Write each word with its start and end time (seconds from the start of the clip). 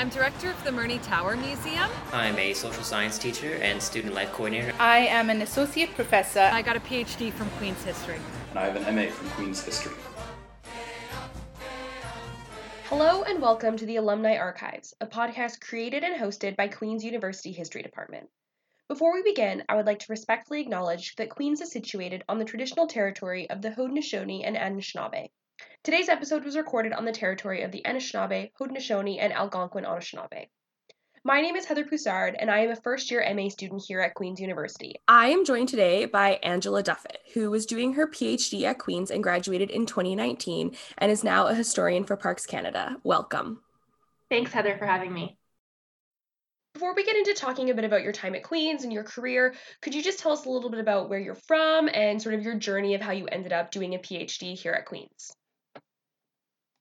I'm 0.00 0.08
director 0.08 0.48
of 0.48 0.64
the 0.64 0.70
Murney 0.70 0.98
Tower 1.02 1.36
Museum. 1.36 1.90
I'm 2.10 2.38
a 2.38 2.54
social 2.54 2.82
science 2.82 3.18
teacher 3.18 3.56
and 3.56 3.82
student 3.82 4.14
life 4.14 4.32
coordinator. 4.32 4.72
I 4.78 5.00
am 5.00 5.28
an 5.28 5.42
associate 5.42 5.94
professor. 5.94 6.40
I 6.40 6.62
got 6.62 6.74
a 6.74 6.80
PhD 6.80 7.30
from 7.30 7.50
Queen's 7.58 7.84
History. 7.84 8.16
And 8.48 8.58
I 8.58 8.64
have 8.64 8.76
an 8.76 8.96
MA 8.96 9.10
from 9.12 9.28
Queen's 9.32 9.62
History. 9.62 9.92
Hello 12.84 13.24
and 13.24 13.42
welcome 13.42 13.76
to 13.76 13.84
the 13.84 13.96
Alumni 13.96 14.38
Archives, 14.38 14.94
a 15.02 15.06
podcast 15.06 15.60
created 15.60 16.02
and 16.02 16.18
hosted 16.18 16.56
by 16.56 16.68
Queen's 16.68 17.04
University 17.04 17.52
History 17.52 17.82
Department. 17.82 18.26
Before 18.88 19.12
we 19.12 19.22
begin, 19.22 19.64
I 19.68 19.76
would 19.76 19.84
like 19.84 19.98
to 19.98 20.06
respectfully 20.08 20.62
acknowledge 20.62 21.14
that 21.16 21.28
Queens 21.28 21.60
is 21.60 21.72
situated 21.72 22.24
on 22.26 22.38
the 22.38 22.46
traditional 22.46 22.86
territory 22.86 23.50
of 23.50 23.60
the 23.60 23.68
Haudenosaunee 23.68 24.46
and 24.46 24.56
Anishinaabe. 24.56 25.28
Today's 25.82 26.10
episode 26.10 26.44
was 26.44 26.58
recorded 26.58 26.92
on 26.92 27.06
the 27.06 27.12
territory 27.12 27.62
of 27.62 27.72
the 27.72 27.80
Anishinaabe, 27.86 28.50
Haudenosaunee, 28.60 29.16
and 29.18 29.32
Algonquin 29.32 29.84
Anishinaabe. 29.84 30.48
My 31.24 31.40
name 31.40 31.56
is 31.56 31.64
Heather 31.64 31.86
Poussard, 31.86 32.36
and 32.38 32.50
I 32.50 32.58
am 32.58 32.70
a 32.70 32.76
first 32.76 33.10
year 33.10 33.24
MA 33.34 33.48
student 33.48 33.82
here 33.88 34.00
at 34.00 34.12
Queen's 34.12 34.40
University. 34.40 34.96
I 35.08 35.28
am 35.28 35.42
joined 35.42 35.70
today 35.70 36.04
by 36.04 36.32
Angela 36.42 36.82
Duffett, 36.82 37.16
who 37.32 37.50
was 37.50 37.64
doing 37.64 37.94
her 37.94 38.06
PhD 38.06 38.64
at 38.64 38.78
Queen's 38.78 39.10
and 39.10 39.22
graduated 39.22 39.70
in 39.70 39.86
2019 39.86 40.76
and 40.98 41.10
is 41.10 41.24
now 41.24 41.46
a 41.46 41.54
historian 41.54 42.04
for 42.04 42.14
Parks 42.14 42.44
Canada. 42.44 42.96
Welcome. 43.02 43.62
Thanks, 44.28 44.52
Heather, 44.52 44.76
for 44.76 44.84
having 44.84 45.14
me. 45.14 45.38
Before 46.74 46.94
we 46.94 47.06
get 47.06 47.16
into 47.16 47.32
talking 47.32 47.70
a 47.70 47.74
bit 47.74 47.86
about 47.86 48.02
your 48.02 48.12
time 48.12 48.34
at 48.34 48.42
Queen's 48.42 48.84
and 48.84 48.92
your 48.92 49.04
career, 49.04 49.54
could 49.80 49.94
you 49.94 50.02
just 50.02 50.18
tell 50.18 50.32
us 50.32 50.44
a 50.44 50.50
little 50.50 50.68
bit 50.68 50.80
about 50.80 51.08
where 51.08 51.18
you're 51.18 51.34
from 51.34 51.88
and 51.94 52.20
sort 52.20 52.34
of 52.34 52.42
your 52.42 52.56
journey 52.56 52.94
of 52.94 53.00
how 53.00 53.12
you 53.12 53.26
ended 53.32 53.54
up 53.54 53.70
doing 53.70 53.94
a 53.94 53.98
PhD 53.98 54.52
here 54.60 54.72
at 54.72 54.84
Queen's? 54.84 55.32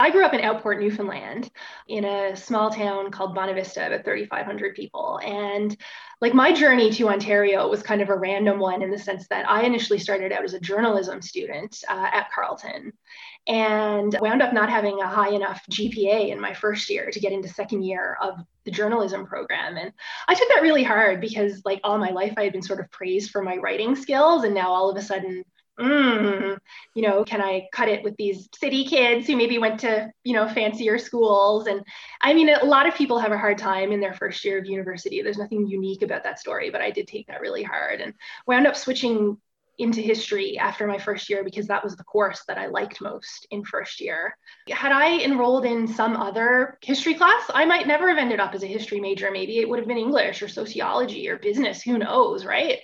I 0.02 0.12
grew 0.12 0.24
up 0.24 0.34
in 0.34 0.40
Outport, 0.40 0.80
Newfoundland, 0.80 1.52
in 1.90 2.06
a 2.06 2.34
small 2.34 2.70
town 2.70 3.12
called 3.12 3.36
Bonavista, 3.36 3.88
about 3.88 4.06
3,500 4.06 4.74
people. 4.74 5.20
And 5.22 5.76
like 6.22 6.34
my 6.34 6.54
journey 6.54 6.90
to 6.92 7.10
Ontario 7.10 7.68
was 7.68 7.84
kind 7.84 8.02
of 8.02 8.08
a 8.08 8.18
random 8.18 8.60
one 8.60 8.82
in 8.82 8.92
the 8.92 8.98
sense 8.98 9.28
that 9.28 9.50
I 9.50 9.64
initially 9.64 10.00
started 10.00 10.32
out 10.32 10.46
as 10.46 10.54
a 10.54 10.60
journalism 10.60 11.22
student 11.22 11.84
uh, 11.90 12.10
at 12.14 12.32
Carleton 12.32 12.94
and 13.48 14.16
wound 14.22 14.42
up 14.42 14.54
not 14.54 14.70
having 14.70 15.02
a 15.02 15.08
high 15.08 15.32
enough 15.32 15.62
GPA 15.70 16.30
in 16.30 16.40
my 16.40 16.54
first 16.54 16.90
year 16.90 17.10
to 17.12 17.20
get 17.20 17.34
into 17.34 17.50
second 17.50 17.84
year 17.84 18.18
of 18.22 18.40
the 18.64 18.72
journalism 18.72 19.26
program. 19.26 19.76
And 19.76 19.92
I 20.30 20.34
took 20.34 20.48
that 20.48 20.62
really 20.62 20.84
hard 20.84 21.20
because 21.20 21.62
like 21.66 21.82
all 21.84 21.98
my 21.98 22.12
life 22.12 22.36
I 22.38 22.44
had 22.44 22.54
been 22.54 22.62
sort 22.62 22.80
of 22.80 22.90
praised 22.92 23.32
for 23.32 23.42
my 23.42 23.58
writing 23.58 23.98
skills. 23.98 24.46
And 24.46 24.54
now 24.54 24.70
all 24.70 24.90
of 24.90 24.96
a 24.96 25.02
sudden 25.02 25.44
mm, 25.80 26.58
you 26.96 27.02
know, 27.02 27.24
can 27.24 27.42
I 27.42 27.68
cut 27.72 27.90
it 27.90 28.04
with 28.04 28.16
these 28.18 28.50
city 28.56 28.86
kids 28.86 29.28
who 29.28 29.36
maybe 29.36 29.58
went 29.58 29.80
to, 29.82 30.10
you 30.24 30.34
know, 30.34 30.48
fancier 30.48 30.98
schools? 30.98 31.68
And 31.68 31.82
I 32.22 32.34
mean, 32.34 32.50
a 32.50 32.66
lot 32.66 32.88
of 32.88 32.96
people 32.96 33.20
have 33.20 33.32
a 33.32 33.38
hard 33.38 33.58
time 33.58 33.92
in 33.92 34.00
their 34.00 34.14
first 34.14 34.44
year 34.44 34.60
of 34.60 34.66
university. 34.66 35.22
There's 35.22 35.38
nothing 35.38 35.68
unique 35.68 36.02
about 36.02 36.24
that 36.24 36.40
story, 36.40 36.70
but 36.70 36.82
I 36.82 36.92
did 36.92 37.08
take 37.08 37.28
that 37.28 37.42
really 37.42 37.64
hard 37.64 38.02
and 38.02 38.14
wound 38.46 38.68
up 38.68 38.76
switching 38.76 39.38
into 39.80 40.02
history 40.02 40.58
after 40.60 40.86
my 40.86 40.98
first 40.98 41.30
year 41.30 41.44
because 41.44 41.68
that 41.68 41.84
was 41.84 41.96
the 41.96 42.04
course 42.04 42.44
that 42.48 42.58
I 42.58 42.68
liked 42.68 43.02
most 43.02 43.48
in 43.50 43.64
first 43.64 44.02
year. 44.02 44.38
Had 44.70 44.92
I 44.92 45.20
enrolled 45.20 45.66
in 45.66 45.88
some 45.88 46.18
other 46.18 46.78
history 46.82 47.14
class, 47.14 47.44
I 47.54 47.66
might 47.66 47.88
never 47.88 48.10
have 48.10 48.18
ended 48.18 48.42
up 48.42 48.54
as 48.54 48.64
a 48.64 48.68
history 48.68 49.00
major. 49.00 49.32
Maybe 49.32 49.60
it 49.60 49.70
would 49.70 49.80
have 49.80 49.88
been 49.88 49.98
English 49.98 50.42
or 50.42 50.50
sociology 50.50 51.30
or 51.30 51.38
business, 51.38 51.82
who 51.82 51.98
knows, 51.98 52.46
right? 52.46 52.80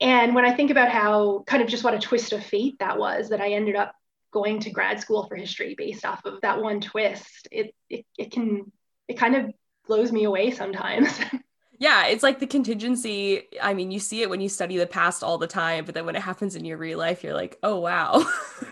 And 0.00 0.34
when 0.34 0.44
I 0.44 0.54
think 0.54 0.70
about 0.70 0.90
how 0.90 1.44
kind 1.46 1.62
of 1.62 1.68
just 1.68 1.84
what 1.84 1.94
a 1.94 1.98
twist 1.98 2.32
of 2.32 2.44
fate 2.44 2.78
that 2.80 2.98
was, 2.98 3.30
that 3.30 3.40
I 3.40 3.50
ended 3.50 3.76
up 3.76 3.94
going 4.32 4.60
to 4.60 4.70
grad 4.70 5.00
school 5.00 5.26
for 5.26 5.36
history 5.36 5.74
based 5.76 6.04
off 6.04 6.24
of 6.24 6.40
that 6.42 6.60
one 6.60 6.80
twist, 6.80 7.48
it 7.50 7.74
it, 7.88 8.04
it 8.18 8.30
can 8.30 8.70
it 9.08 9.14
kind 9.14 9.36
of 9.36 9.52
blows 9.86 10.12
me 10.12 10.24
away 10.24 10.50
sometimes. 10.50 11.08
Yeah, 11.78 12.06
it's 12.06 12.22
like 12.22 12.38
the 12.38 12.46
contingency. 12.46 13.42
I 13.60 13.74
mean, 13.74 13.90
you 13.90 13.98
see 13.98 14.22
it 14.22 14.30
when 14.30 14.40
you 14.40 14.48
study 14.48 14.78
the 14.78 14.86
past 14.86 15.22
all 15.22 15.36
the 15.36 15.46
time, 15.46 15.84
but 15.84 15.94
then 15.94 16.06
when 16.06 16.16
it 16.16 16.22
happens 16.22 16.56
in 16.56 16.64
your 16.64 16.78
real 16.78 16.98
life, 16.98 17.22
you're 17.22 17.34
like, 17.34 17.58
oh 17.62 17.78
wow. 17.80 18.26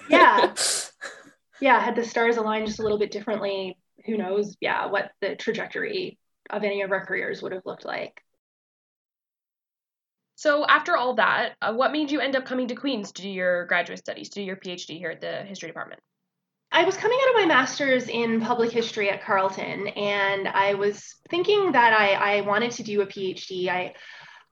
yeah. 0.09 0.55
Yeah, 1.61 1.81
had 1.81 1.95
the 1.95 2.05
stars 2.05 2.37
aligned 2.37 2.67
just 2.67 2.81
a 2.81 2.83
little 2.83 2.99
bit 2.99 3.13
differently, 3.13 3.79
who 4.05 4.17
knows, 4.17 4.57
yeah, 4.61 4.87
what 4.87 5.13
the 5.21 5.37
trajectory 5.37 6.19
of 6.51 6.65
any 6.65 6.83
of 6.83 6.91
our 6.91 7.07
careers 7.07 7.43
would 7.43 7.53
have 7.53 7.65
looked 7.65 7.85
like. 7.85 8.21
So, 10.45 10.67
after 10.67 10.95
all 10.95 11.15
that, 11.15 11.55
uh, 11.63 11.73
what 11.73 11.91
made 11.91 12.11
you 12.11 12.21
end 12.21 12.37
up 12.37 12.45
coming 12.45 12.69
to 12.69 12.75
Queen's 12.75 13.13
to 13.13 13.23
do 13.23 13.31
your 13.31 13.65
graduate 13.65 13.99
studies, 13.99 14.29
to 14.29 14.41
do 14.41 14.43
your 14.43 14.57
PhD 14.57 14.99
here 14.99 15.09
at 15.09 15.23
the 15.23 15.43
history 15.43 15.71
department? 15.71 16.03
I 16.71 16.85
was 16.85 16.99
coming 16.99 17.19
out 17.23 17.31
of 17.31 17.41
my 17.41 17.47
master's 17.47 18.11
in 18.11 18.43
public 18.43 18.71
history 18.71 19.09
at 19.09 19.25
Carleton, 19.25 19.89
and 19.89 20.47
I 20.47 20.75
was 20.75 21.15
thinking 21.31 21.73
that 21.73 21.95
I, 21.95 22.13
I 22.13 22.41
wanted 22.43 22.73
to 22.73 22.83
do 22.83 23.01
a 23.01 23.07
PhD. 23.07 23.71
I 23.71 23.95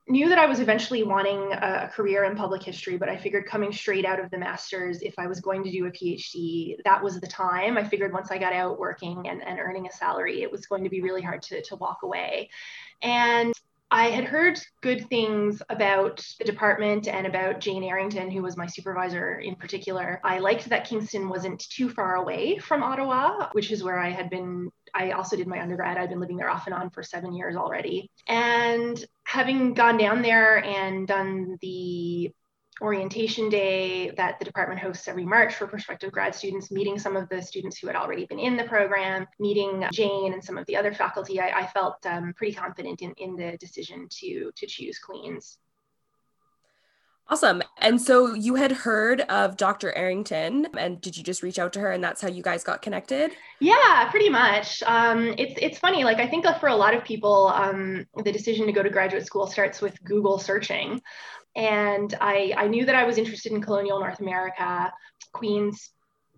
knew 0.08 0.30
that 0.30 0.38
I 0.38 0.46
was 0.46 0.60
eventually 0.60 1.02
wanting 1.02 1.52
a 1.52 1.90
career 1.92 2.24
in 2.24 2.36
public 2.36 2.62
history, 2.62 2.96
but 2.96 3.10
I 3.10 3.18
figured 3.18 3.44
coming 3.44 3.70
straight 3.70 4.06
out 4.06 4.18
of 4.18 4.30
the 4.30 4.38
master's, 4.38 5.02
if 5.02 5.12
I 5.18 5.26
was 5.26 5.40
going 5.40 5.62
to 5.64 5.70
do 5.70 5.84
a 5.84 5.90
PhD, 5.90 6.76
that 6.86 7.04
was 7.04 7.20
the 7.20 7.26
time. 7.26 7.76
I 7.76 7.84
figured 7.84 8.14
once 8.14 8.30
I 8.30 8.38
got 8.38 8.54
out 8.54 8.78
working 8.78 9.28
and, 9.28 9.46
and 9.46 9.58
earning 9.58 9.86
a 9.88 9.92
salary, 9.92 10.40
it 10.40 10.50
was 10.50 10.64
going 10.64 10.84
to 10.84 10.90
be 10.90 11.02
really 11.02 11.20
hard 11.20 11.42
to, 11.42 11.60
to 11.60 11.76
walk 11.76 11.98
away. 12.02 12.48
And 13.02 13.52
I 13.92 14.08
had 14.08 14.24
heard 14.24 14.58
good 14.80 15.06
things 15.10 15.62
about 15.68 16.24
the 16.38 16.46
department 16.46 17.08
and 17.08 17.26
about 17.26 17.60
Jane 17.60 17.84
Errington, 17.84 18.30
who 18.30 18.40
was 18.40 18.56
my 18.56 18.66
supervisor 18.66 19.40
in 19.40 19.54
particular. 19.54 20.18
I 20.24 20.38
liked 20.38 20.70
that 20.70 20.86
Kingston 20.86 21.28
wasn't 21.28 21.60
too 21.68 21.90
far 21.90 22.14
away 22.14 22.56
from 22.56 22.82
Ottawa, 22.82 23.50
which 23.52 23.70
is 23.70 23.84
where 23.84 23.98
I 23.98 24.08
had 24.08 24.30
been. 24.30 24.70
I 24.94 25.10
also 25.10 25.36
did 25.36 25.46
my 25.46 25.60
undergrad. 25.60 25.98
I'd 25.98 26.08
been 26.08 26.20
living 26.20 26.38
there 26.38 26.48
off 26.48 26.66
and 26.66 26.74
on 26.74 26.88
for 26.88 27.02
seven 27.02 27.34
years 27.34 27.54
already. 27.54 28.10
And 28.26 28.98
having 29.24 29.74
gone 29.74 29.98
down 29.98 30.22
there 30.22 30.64
and 30.64 31.06
done 31.06 31.58
the 31.60 32.32
orientation 32.82 33.48
day 33.48 34.10
that 34.16 34.38
the 34.38 34.44
department 34.44 34.80
hosts 34.80 35.06
every 35.08 35.24
March 35.24 35.54
for 35.54 35.66
prospective 35.66 36.12
grad 36.12 36.34
students, 36.34 36.70
meeting 36.70 36.98
some 36.98 37.16
of 37.16 37.28
the 37.28 37.40
students 37.40 37.78
who 37.78 37.86
had 37.86 37.96
already 37.96 38.26
been 38.26 38.40
in 38.40 38.56
the 38.56 38.64
program, 38.64 39.26
meeting 39.38 39.84
Jane 39.92 40.32
and 40.32 40.42
some 40.42 40.58
of 40.58 40.66
the 40.66 40.76
other 40.76 40.92
faculty, 40.92 41.40
I, 41.40 41.60
I 41.60 41.66
felt 41.66 42.04
um, 42.04 42.34
pretty 42.36 42.54
confident 42.54 43.00
in, 43.00 43.12
in 43.16 43.36
the 43.36 43.56
decision 43.58 44.08
to, 44.10 44.50
to 44.54 44.66
choose 44.66 44.98
Queen's. 44.98 45.58
Awesome. 47.32 47.62
And 47.78 48.00
so 48.00 48.34
you 48.34 48.56
had 48.56 48.72
heard 48.72 49.22
of 49.22 49.56
Dr. 49.56 49.92
Errington, 49.96 50.66
and 50.76 51.00
did 51.00 51.16
you 51.16 51.22
just 51.22 51.42
reach 51.42 51.58
out 51.58 51.72
to 51.72 51.80
her, 51.80 51.90
and 51.90 52.04
that's 52.04 52.20
how 52.20 52.28
you 52.28 52.42
guys 52.42 52.62
got 52.62 52.82
connected? 52.82 53.32
Yeah, 53.58 54.10
pretty 54.10 54.28
much. 54.28 54.82
Um, 54.82 55.34
it's 55.38 55.54
it's 55.56 55.78
funny. 55.78 56.04
Like 56.04 56.18
I 56.18 56.26
think 56.26 56.44
for 56.60 56.68
a 56.68 56.76
lot 56.76 56.94
of 56.94 57.04
people, 57.04 57.48
um, 57.48 58.06
the 58.22 58.32
decision 58.32 58.66
to 58.66 58.72
go 58.72 58.82
to 58.82 58.90
graduate 58.90 59.24
school 59.24 59.46
starts 59.46 59.80
with 59.80 60.02
Google 60.04 60.38
searching 60.38 61.00
and 61.54 62.14
I, 62.20 62.54
I 62.56 62.68
knew 62.68 62.84
that 62.86 62.94
I 62.94 63.04
was 63.04 63.18
interested 63.18 63.52
in 63.52 63.60
colonial 63.60 64.00
North 64.00 64.20
America. 64.20 64.92
Queens, 65.32 65.90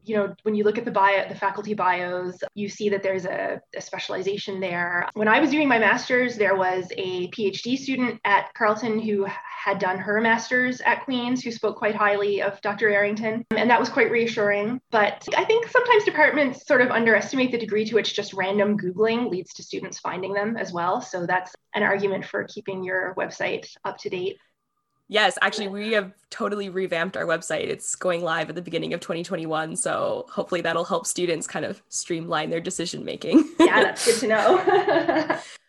you 0.05 0.17
know, 0.17 0.35
when 0.43 0.55
you 0.55 0.65
look 0.65 0.77
at 0.77 0.85
the 0.85 0.91
bio, 0.91 1.29
the 1.29 1.35
faculty 1.35 1.75
bios, 1.75 2.39
you 2.55 2.69
see 2.69 2.89
that 2.91 3.03
there's 3.03 3.25
a, 3.25 3.61
a 3.77 3.81
specialization 3.81 4.61
there. 4.61 5.09
When 5.15 5.29
I 5.29 5.41
was 5.41 5.51
doing 5.51 5.69
my 5.69 5.79
master's, 5.79 6.37
there 6.37 6.57
was 6.57 6.91
a 6.97 7.29
PhD 7.29 7.77
student 7.79 8.21
at 8.25 8.53
Carleton 8.55 8.99
who 8.99 9.27
had 9.65 9.79
done 9.79 9.97
her 9.97 10.21
master's 10.21 10.83
at 10.83 11.07
Queen's 11.07 11.43
who 11.43 11.51
spoke 11.51 11.77
quite 11.77 11.95
highly 11.95 12.43
of 12.43 12.61
Dr. 12.61 12.91
Errington, 12.91 13.47
and 13.57 13.71
that 13.71 13.81
was 13.81 13.89
quite 13.89 14.11
reassuring. 14.11 14.79
But 14.91 15.27
I 15.39 15.45
think 15.45 15.69
sometimes 15.69 16.05
departments 16.05 16.67
sort 16.67 16.83
of 16.83 16.91
underestimate 16.91 17.51
the 17.51 17.57
degree 17.57 17.87
to 17.87 17.95
which 17.95 18.15
just 18.15 18.35
random 18.35 18.77
Googling 18.77 19.31
leads 19.31 19.55
to 19.55 19.63
students 19.63 19.99
finding 19.99 20.35
them 20.35 20.59
as 20.59 20.75
well. 20.75 21.01
So 21.01 21.25
that's 21.25 21.55
an 21.75 21.83
argument 21.83 22.27
for 22.27 22.45
keeping 22.45 22.85
your 22.85 23.15
website 23.17 23.75
up 23.87 23.97
to 24.01 24.11
date. 24.11 24.37
Yes, 25.09 25.39
actually, 25.41 25.69
we 25.69 25.93
have 25.93 26.13
totally 26.29 26.69
revamped 26.69 27.17
our 27.17 27.25
website. 27.25 27.69
It's 27.69 27.95
going 27.95 28.23
live 28.23 28.51
at 28.51 28.57
the 28.57 28.63
beginning 28.63 28.93
of 28.93 29.01
2021. 29.01 29.77
So 29.77 30.27
hopefully 30.29 30.61
that'll 30.61 30.85
help 30.85 31.07
students 31.07 31.47
kind 31.47 31.65
of 31.65 31.83
streamline 31.89 32.51
their 32.51 32.61
decision 32.61 33.03
making. 33.03 33.49
yeah, 33.59 33.83
that's 33.83 34.05
good 34.05 34.21
to 34.21 34.27
know. 34.27 35.41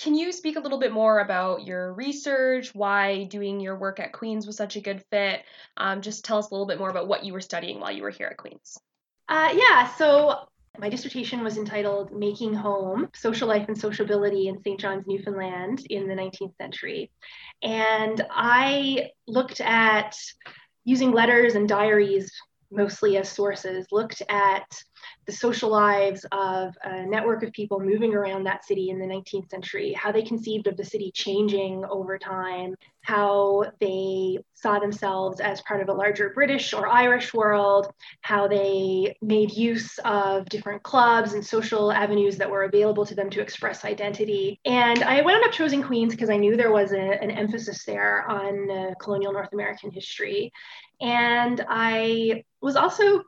Can 0.00 0.14
you 0.14 0.32
speak 0.32 0.56
a 0.56 0.60
little 0.60 0.78
bit 0.78 0.92
more 0.92 1.20
about 1.20 1.66
your 1.66 1.92
research, 1.92 2.74
why 2.74 3.24
doing 3.24 3.60
your 3.60 3.76
work 3.76 4.00
at 4.00 4.12
Queen's 4.12 4.46
was 4.46 4.56
such 4.56 4.76
a 4.76 4.80
good 4.80 5.04
fit? 5.10 5.42
Um, 5.76 6.00
just 6.00 6.24
tell 6.24 6.38
us 6.38 6.50
a 6.50 6.54
little 6.54 6.66
bit 6.66 6.78
more 6.78 6.88
about 6.88 7.06
what 7.06 7.22
you 7.22 7.34
were 7.34 7.40
studying 7.42 7.80
while 7.80 7.92
you 7.92 8.02
were 8.02 8.10
here 8.10 8.28
at 8.28 8.38
Queen's. 8.38 8.78
Uh, 9.28 9.50
yeah, 9.52 9.92
so 9.96 10.46
my 10.78 10.88
dissertation 10.88 11.44
was 11.44 11.58
entitled 11.58 12.12
Making 12.12 12.54
Home 12.54 13.10
Social 13.14 13.46
Life 13.46 13.68
and 13.68 13.76
Sociability 13.76 14.48
in 14.48 14.62
St. 14.62 14.80
John's, 14.80 15.06
Newfoundland 15.06 15.84
in 15.90 16.08
the 16.08 16.14
19th 16.14 16.56
Century. 16.56 17.10
And 17.62 18.24
I 18.30 19.10
looked 19.26 19.60
at 19.60 20.16
using 20.84 21.12
letters 21.12 21.56
and 21.56 21.68
diaries 21.68 22.32
mostly 22.70 23.18
as 23.18 23.28
sources, 23.28 23.86
looked 23.92 24.22
at 24.30 24.64
the 25.26 25.32
social 25.32 25.70
lives 25.70 26.26
of 26.32 26.76
a 26.84 27.06
network 27.06 27.42
of 27.42 27.52
people 27.52 27.80
moving 27.80 28.14
around 28.14 28.44
that 28.44 28.64
city 28.64 28.90
in 28.90 28.98
the 28.98 29.06
19th 29.06 29.50
century, 29.50 29.92
how 29.92 30.10
they 30.10 30.22
conceived 30.22 30.66
of 30.66 30.76
the 30.76 30.84
city 30.84 31.10
changing 31.14 31.84
over 31.84 32.18
time, 32.18 32.74
how 33.02 33.64
they 33.80 34.38
saw 34.54 34.78
themselves 34.78 35.40
as 35.40 35.60
part 35.62 35.80
of 35.80 35.88
a 35.88 35.92
larger 35.92 36.30
British 36.30 36.72
or 36.72 36.88
Irish 36.88 37.32
world, 37.32 37.92
how 38.20 38.46
they 38.46 39.14
made 39.22 39.52
use 39.52 39.98
of 40.04 40.48
different 40.48 40.82
clubs 40.82 41.32
and 41.32 41.44
social 41.44 41.92
avenues 41.92 42.36
that 42.36 42.50
were 42.50 42.64
available 42.64 43.06
to 43.06 43.14
them 43.14 43.30
to 43.30 43.40
express 43.40 43.84
identity. 43.84 44.60
And 44.64 45.02
I 45.02 45.22
wound 45.22 45.44
up 45.44 45.52
choosing 45.52 45.82
Queens 45.82 46.12
because 46.12 46.30
I 46.30 46.36
knew 46.36 46.56
there 46.56 46.72
was 46.72 46.92
a, 46.92 47.22
an 47.22 47.30
emphasis 47.30 47.84
there 47.84 48.28
on 48.28 48.70
uh, 48.70 48.94
colonial 49.00 49.32
North 49.32 49.52
American 49.52 49.90
history. 49.90 50.52
And 51.00 51.64
I 51.68 52.44
was 52.60 52.76
also 52.76 53.22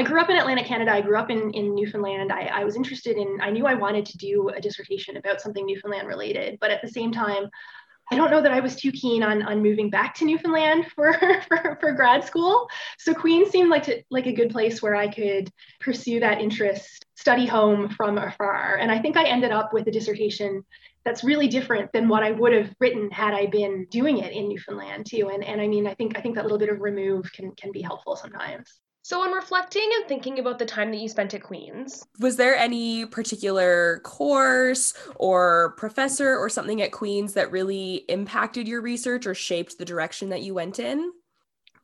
I 0.00 0.02
grew 0.02 0.18
up 0.18 0.30
in 0.30 0.38
Atlantic 0.38 0.64
Canada. 0.64 0.92
I 0.92 1.02
grew 1.02 1.18
up 1.18 1.28
in, 1.28 1.50
in 1.50 1.74
Newfoundland. 1.74 2.32
I, 2.32 2.46
I 2.46 2.64
was 2.64 2.74
interested 2.74 3.18
in, 3.18 3.38
I 3.42 3.50
knew 3.50 3.66
I 3.66 3.74
wanted 3.74 4.06
to 4.06 4.16
do 4.16 4.48
a 4.48 4.58
dissertation 4.58 5.18
about 5.18 5.42
something 5.42 5.66
Newfoundland 5.66 6.08
related, 6.08 6.56
but 6.58 6.70
at 6.70 6.80
the 6.80 6.88
same 6.88 7.12
time, 7.12 7.50
I 8.10 8.16
don't 8.16 8.30
know 8.30 8.40
that 8.40 8.50
I 8.50 8.60
was 8.60 8.76
too 8.76 8.92
keen 8.92 9.22
on, 9.22 9.42
on 9.42 9.62
moving 9.62 9.90
back 9.90 10.14
to 10.14 10.24
Newfoundland 10.24 10.86
for, 10.94 11.12
for, 11.48 11.76
for 11.78 11.92
grad 11.92 12.24
school. 12.24 12.66
So 12.98 13.12
Queens 13.12 13.50
seemed 13.50 13.68
like, 13.68 13.82
to, 13.82 14.02
like 14.10 14.24
a 14.24 14.32
good 14.32 14.48
place 14.48 14.80
where 14.80 14.96
I 14.96 15.06
could 15.06 15.52
pursue 15.80 16.18
that 16.20 16.40
interest, 16.40 17.04
study 17.16 17.44
home 17.44 17.90
from 17.90 18.16
afar. 18.16 18.76
And 18.76 18.90
I 18.90 19.00
think 19.00 19.18
I 19.18 19.24
ended 19.24 19.52
up 19.52 19.74
with 19.74 19.86
a 19.86 19.90
dissertation 19.90 20.64
that's 21.04 21.24
really 21.24 21.46
different 21.46 21.92
than 21.92 22.08
what 22.08 22.22
I 22.22 22.30
would 22.30 22.54
have 22.54 22.74
written 22.80 23.10
had 23.10 23.34
I 23.34 23.48
been 23.48 23.86
doing 23.90 24.16
it 24.16 24.32
in 24.32 24.48
Newfoundland 24.48 25.04
too. 25.04 25.28
And, 25.28 25.44
and 25.44 25.60
I 25.60 25.68
mean, 25.68 25.86
I 25.86 25.92
think 25.92 26.16
I 26.16 26.22
think 26.22 26.36
that 26.36 26.44
little 26.44 26.58
bit 26.58 26.70
of 26.70 26.80
remove 26.80 27.30
can 27.32 27.52
can 27.52 27.70
be 27.70 27.82
helpful 27.82 28.16
sometimes. 28.16 28.80
So, 29.02 29.22
on 29.22 29.32
reflecting 29.32 29.88
and 29.98 30.06
thinking 30.06 30.38
about 30.38 30.58
the 30.58 30.66
time 30.66 30.90
that 30.90 30.98
you 30.98 31.08
spent 31.08 31.32
at 31.32 31.42
Queen's, 31.42 32.04
was 32.18 32.36
there 32.36 32.54
any 32.54 33.06
particular 33.06 34.00
course 34.04 34.92
or 35.16 35.74
professor 35.78 36.36
or 36.36 36.48
something 36.48 36.82
at 36.82 36.92
Queen's 36.92 37.32
that 37.34 37.50
really 37.50 38.04
impacted 38.08 38.68
your 38.68 38.82
research 38.82 39.26
or 39.26 39.34
shaped 39.34 39.78
the 39.78 39.84
direction 39.84 40.28
that 40.28 40.42
you 40.42 40.52
went 40.52 40.78
in? 40.78 41.12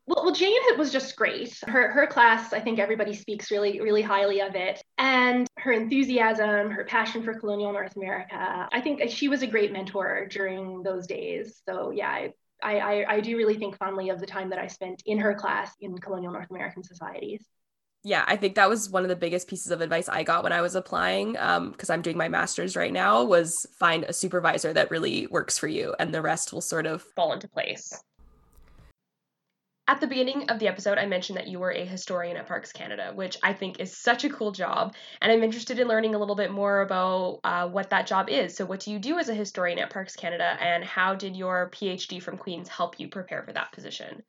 Well, 0.06 0.24
well, 0.24 0.34
Jane 0.34 0.52
was 0.78 0.92
just 0.92 1.16
great. 1.16 1.58
Her 1.66 1.90
her 1.90 2.06
class, 2.06 2.52
I 2.52 2.60
think 2.60 2.78
everybody 2.78 3.12
speaks 3.12 3.50
really 3.50 3.80
really 3.80 4.02
highly 4.02 4.40
of 4.40 4.54
it, 4.54 4.80
and 4.98 5.48
her 5.58 5.72
enthusiasm, 5.72 6.70
her 6.70 6.84
passion 6.84 7.24
for 7.24 7.34
colonial 7.40 7.72
North 7.72 7.96
America. 7.96 8.68
I 8.70 8.80
think 8.80 9.08
she 9.10 9.28
was 9.28 9.42
a 9.42 9.48
great 9.48 9.72
mentor 9.72 10.28
during 10.30 10.82
those 10.82 11.06
days. 11.08 11.60
So 11.68 11.90
yeah, 11.90 12.08
I, 12.08 12.32
I, 12.62 12.78
I, 12.78 13.14
I 13.14 13.20
do 13.20 13.36
really 13.36 13.56
think 13.56 13.76
fondly 13.76 14.08
of 14.08 14.20
the 14.20 14.26
time 14.26 14.50
that 14.50 14.58
I 14.58 14.66
spent 14.66 15.02
in 15.06 15.18
her 15.18 15.34
class 15.34 15.72
in 15.80 15.96
colonial 15.98 16.32
North 16.32 16.50
American 16.50 16.82
societies. 16.82 17.44
Yeah, 18.02 18.24
I 18.28 18.36
think 18.36 18.54
that 18.54 18.68
was 18.68 18.88
one 18.88 19.02
of 19.02 19.08
the 19.08 19.16
biggest 19.16 19.48
pieces 19.48 19.72
of 19.72 19.80
advice 19.80 20.08
I 20.08 20.22
got 20.22 20.44
when 20.44 20.52
I 20.52 20.60
was 20.60 20.76
applying, 20.76 21.32
because 21.32 21.90
um, 21.90 21.94
I'm 21.94 22.02
doing 22.02 22.16
my 22.16 22.28
master's 22.28 22.76
right 22.76 22.92
now, 22.92 23.24
was 23.24 23.66
find 23.80 24.04
a 24.04 24.12
supervisor 24.12 24.72
that 24.72 24.92
really 24.92 25.26
works 25.26 25.58
for 25.58 25.66
you, 25.66 25.92
and 25.98 26.14
the 26.14 26.22
rest 26.22 26.52
will 26.52 26.60
sort 26.60 26.86
of 26.86 27.02
fall 27.16 27.32
into 27.32 27.48
place. 27.48 27.92
At 29.88 30.00
the 30.00 30.08
beginning 30.08 30.50
of 30.50 30.58
the 30.58 30.66
episode, 30.66 30.98
I 30.98 31.06
mentioned 31.06 31.38
that 31.38 31.46
you 31.46 31.60
were 31.60 31.70
a 31.70 31.84
historian 31.84 32.36
at 32.36 32.48
Parks 32.48 32.72
Canada, 32.72 33.12
which 33.14 33.38
I 33.44 33.52
think 33.52 33.78
is 33.78 33.96
such 33.96 34.24
a 34.24 34.28
cool 34.28 34.50
job. 34.50 34.96
And 35.20 35.30
I'm 35.30 35.44
interested 35.44 35.78
in 35.78 35.86
learning 35.86 36.16
a 36.16 36.18
little 36.18 36.34
bit 36.34 36.50
more 36.50 36.80
about 36.80 37.38
uh, 37.44 37.68
what 37.68 37.90
that 37.90 38.08
job 38.08 38.28
is. 38.28 38.56
So, 38.56 38.66
what 38.66 38.80
do 38.80 38.90
you 38.90 38.98
do 38.98 39.18
as 39.20 39.28
a 39.28 39.34
historian 39.34 39.78
at 39.78 39.90
Parks 39.90 40.16
Canada, 40.16 40.56
and 40.60 40.84
how 40.84 41.14
did 41.14 41.36
your 41.36 41.70
PhD 41.70 42.20
from 42.20 42.36
Queen's 42.36 42.68
help 42.68 42.98
you 42.98 43.08
prepare 43.08 43.44
for 43.44 43.52
that 43.52 43.70
position? 43.70 44.24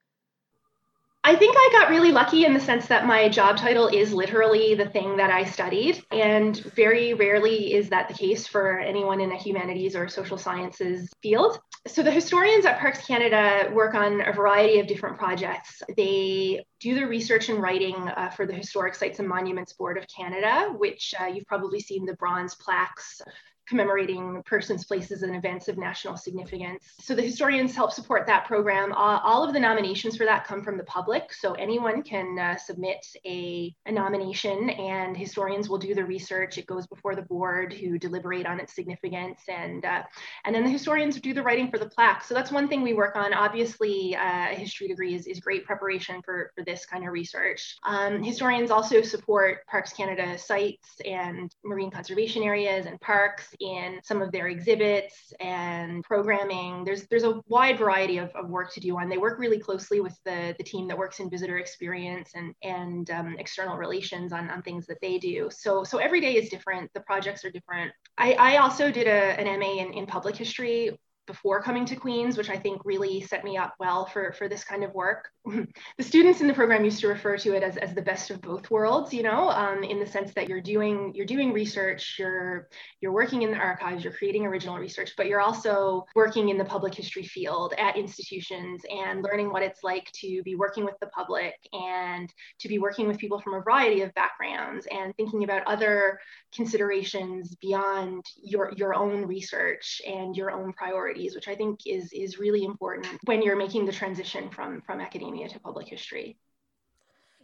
I 1.28 1.36
think 1.36 1.58
I 1.58 1.70
got 1.74 1.90
really 1.90 2.14
lucky 2.14 2.46
in 2.46 2.54
the 2.54 2.60
sense 2.62 2.88
that 2.88 3.06
my 3.06 3.28
job 3.28 3.58
title 3.58 3.90
is 3.90 4.14
literally 4.14 4.76
the 4.76 4.88
thing 4.88 5.18
that 5.18 5.30
I 5.30 5.44
studied. 5.44 6.02
And 6.10 6.56
very 6.74 7.16
rarely 7.16 7.74
is 7.74 7.90
that 7.90 8.08
the 8.08 8.14
case 8.14 8.48
for 8.48 8.80
anyone 8.80 9.20
in 9.20 9.34
a 9.34 9.36
humanities 9.36 9.94
or 9.94 10.08
social 10.08 10.38
sciences 10.38 11.10
field. 11.22 11.60
So, 11.86 12.02
the 12.02 12.12
historians 12.12 12.66
at 12.66 12.80
Parks 12.80 13.06
Canada 13.06 13.70
work 13.74 13.94
on 13.94 14.22
a 14.22 14.32
variety 14.32 14.80
of 14.80 14.88
different 14.88 15.18
projects. 15.18 15.84
They 15.98 16.64
do 16.80 16.96
the 16.96 17.06
research 17.06 17.50
and 17.50 17.62
writing 17.62 17.96
uh, 17.96 18.30
for 18.30 18.46
the 18.46 18.54
Historic 18.54 18.96
Sites 18.96 19.20
and 19.20 19.28
Monuments 19.28 19.74
Board 19.74 19.98
of 19.98 20.06
Canada, 20.08 20.74
which 20.78 21.14
uh, 21.20 21.26
you've 21.26 21.46
probably 21.46 21.82
seen 21.82 22.06
the 22.06 22.16
bronze 22.16 22.56
plaques 22.56 23.22
commemorating 23.68 24.42
persons, 24.46 24.86
places, 24.86 25.24
and 25.24 25.36
events 25.36 25.68
of 25.68 25.78
national 25.78 26.18
significance. 26.18 26.84
So 27.00 27.16
the 27.16 27.22
historians 27.22 27.76
help 27.76 27.92
support 27.92 28.26
that 28.28 28.46
program. 28.46 28.92
Uh, 28.94 29.20
all 29.24 29.44
of 29.44 29.54
the 29.54 29.60
nominations 29.60 30.18
for 30.18 30.26
that 30.26 30.46
come 30.46 30.64
from 30.64 30.78
the 30.78 30.84
public, 30.86 31.34
so 31.34 31.54
anyone 31.54 32.02
can 32.02 32.38
uh, 32.40 32.56
submit 32.56 33.06
a, 33.26 33.76
a, 33.86 33.92
nomination, 33.92 34.70
and 34.70 35.18
historians 35.18 35.70
will 35.70 35.78
do 35.78 35.94
the 35.96 36.06
research. 36.06 36.58
It 36.58 36.68
goes 36.68 36.88
before 36.88 37.16
the 37.16 37.24
board 37.24 37.74
who 37.74 37.98
deliberate 37.98 38.46
on 38.46 38.60
its 38.60 38.74
significance, 38.74 39.42
and 39.48 39.84
uh, 39.86 40.04
and 40.46 40.56
then 40.56 40.64
the 40.64 40.70
historians 40.70 41.20
do 41.20 41.34
the 41.34 41.44
writing 41.44 41.70
for 41.70 41.80
the 41.80 41.90
plaque. 41.90 42.24
So 42.24 42.34
that's 42.34 42.52
one 42.52 42.68
thing 42.68 42.82
we 42.82 42.94
work 42.94 43.16
on. 43.16 43.34
Obviously, 43.34 44.16
uh, 44.16 44.52
a 44.52 44.56
history 44.56 44.88
degree 44.88 45.16
is, 45.16 45.28
is 45.28 45.40
great 45.40 45.66
preparation 45.66 46.22
for, 46.24 46.52
for 46.56 46.64
this 46.64 46.86
kind 46.86 47.06
of 47.06 47.12
research. 47.12 47.76
Um, 47.84 48.24
historians 48.24 48.72
also 48.72 49.02
support 49.02 49.66
Parks 49.68 49.94
Canada 49.94 50.38
sites 50.38 51.02
and 51.06 51.54
marine 51.64 51.92
conservation 51.92 52.44
areas 52.44 52.86
and 52.86 53.00
parks 53.02 53.48
in 53.60 54.00
some 54.04 54.22
of 54.22 54.32
their 54.32 54.48
exhibits 54.48 55.34
and 55.40 56.04
programming. 56.04 56.84
There's 56.84 57.08
there's 57.08 57.24
a 57.24 57.42
wide 57.48 57.78
variety 57.78 58.18
of, 58.18 58.30
of 58.36 58.50
work 58.50 58.74
to 58.74 58.80
do 58.80 58.98
and 58.98 59.12
they 59.12 59.18
work 59.18 59.40
really 59.40 59.60
closely 59.60 60.00
with 60.02 60.18
the, 60.26 60.56
the 60.58 60.64
team 60.64 60.88
that 60.88 60.98
works 60.98 61.20
in 61.20 61.30
visitor 61.30 61.58
experience 61.58 62.32
and, 62.36 62.54
and 62.64 63.10
um, 63.12 63.36
external 63.40 63.78
relations 63.78 64.34
on, 64.34 64.50
on 64.50 64.62
things 64.62 64.88
that 64.88 64.98
they 65.02 65.18
do. 65.18 65.50
So 65.52 65.84
so 65.84 65.98
every 65.98 66.22
day 66.22 66.36
is 66.36 66.50
different. 66.50 66.92
The 66.94 67.02
projects 67.02 67.44
are 67.46 67.52
different. 67.52 67.92
I, 68.18 68.34
I 68.34 68.58
also 68.58 68.92
did 68.92 69.08
a, 69.08 69.40
an 69.40 69.60
MA 69.60 69.82
in, 69.82 69.94
in 69.94 70.06
public 70.06 70.36
history 70.36 70.98
before 71.28 71.62
coming 71.62 71.86
to 71.86 71.96
Queen's, 71.96 72.38
which 72.38 72.50
I 72.50 72.58
think 72.58 72.82
really 72.84 73.22
set 73.22 73.44
me 73.44 73.58
up 73.58 73.76
well 73.80 74.06
for, 74.06 74.34
for 74.34 74.50
this 74.50 74.64
kind 74.64 74.84
of 74.84 74.94
work. 74.94 75.30
the 75.46 76.04
students 76.04 76.42
in 76.42 76.48
the 76.48 76.54
program 76.54 76.84
used 76.84 77.02
to 77.02 77.08
refer 77.08 77.38
to 77.38 77.56
it 77.56 77.64
as, 77.64 77.78
as 77.78 77.94
the 77.94 78.02
best 78.02 78.30
of 78.30 78.42
both 78.42 78.70
worlds, 78.72 79.14
you 79.14 79.24
know, 79.24 79.50
um, 79.50 79.84
in 79.84 80.00
the 80.00 80.06
sense 80.06 80.34
that 80.34 80.50
you're 80.50 80.62
doing 80.62 81.14
you're 81.14 81.26
doing 81.26 81.54
research, 81.54 82.16
you're 82.18 82.68
you're 83.02 83.12
working 83.12 83.44
in 83.44 83.52
the 83.52 83.58
archives, 83.58 84.04
you're 84.04 84.14
creating 84.14 84.46
original 84.46 84.78
research, 84.78 85.14
but 85.18 85.28
you're 85.28 85.42
also 85.42 86.06
working 86.16 86.50
in 86.50 86.58
the 86.58 86.66
public 86.66 86.94
history 86.94 87.24
field 87.24 87.74
at 87.78 87.98
institutions 87.98 88.82
and 88.90 89.24
learning 89.24 89.52
what 89.52 89.64
it's 89.64 89.84
like 89.84 90.12
to 90.14 90.42
be 90.44 90.56
working 90.56 90.86
with 90.86 90.96
the 91.02 91.08
public 91.08 91.54
and 91.74 92.34
to 92.60 92.68
be 92.68 92.80
working 92.80 93.08
with 93.08 93.18
people 93.18 93.40
from 93.40 93.54
a 93.54 93.62
variety 93.62 94.02
of 94.02 94.14
backgrounds 94.16 94.88
and 94.92 95.16
thinking 95.16 95.44
about 95.44 95.66
other 95.68 96.20
considerations 96.54 97.56
beyond 97.62 98.24
your 98.42 98.74
your 98.76 98.94
own 98.96 99.26
research 99.26 100.02
and 100.08 100.36
your 100.36 100.52
own 100.52 100.74
priorities, 100.74 101.17
which 101.36 101.48
I 101.48 101.56
think 101.56 101.82
is 101.86 102.12
is 102.14 102.40
really 102.40 102.64
important 102.64 103.08
when 103.26 103.42
you're 103.42 103.56
making 103.56 103.86
the 103.86 103.92
transition 103.92 104.50
from 104.50 104.82
from 104.82 105.00
academia 105.00 105.28
academia 105.28 105.50
to 105.50 105.60
public 105.60 105.88
history. 105.88 106.38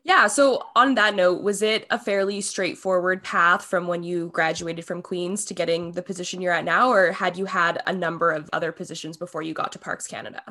Yeah. 0.04 0.28
So, 0.28 0.64
on 0.76 0.96
that 0.96 1.16
note, 1.16 1.44
was 1.44 1.62
it 1.62 1.88
a 1.90 1.98
fairly 1.98 2.42
straightforward 2.42 3.24
path 3.24 3.64
from 3.64 3.88
when 3.88 4.04
you 4.04 4.30
graduated 4.34 4.84
from 4.84 5.02
Queen's 5.02 5.46
to 5.46 5.54
getting 5.54 5.94
the 5.94 6.02
position 6.02 6.42
you're 6.42 6.52
at 6.52 6.66
now, 6.66 6.90
or 6.90 7.14
had 7.14 7.38
you 7.38 7.46
had 7.46 7.82
a 7.88 7.94
number 7.94 8.32
of 8.32 8.50
other 8.52 8.74
positions 8.74 9.16
before 9.16 9.42
you 9.42 9.54
got 9.54 9.72
to 9.72 9.80
Parks 9.80 10.06
Canada? 10.06 10.42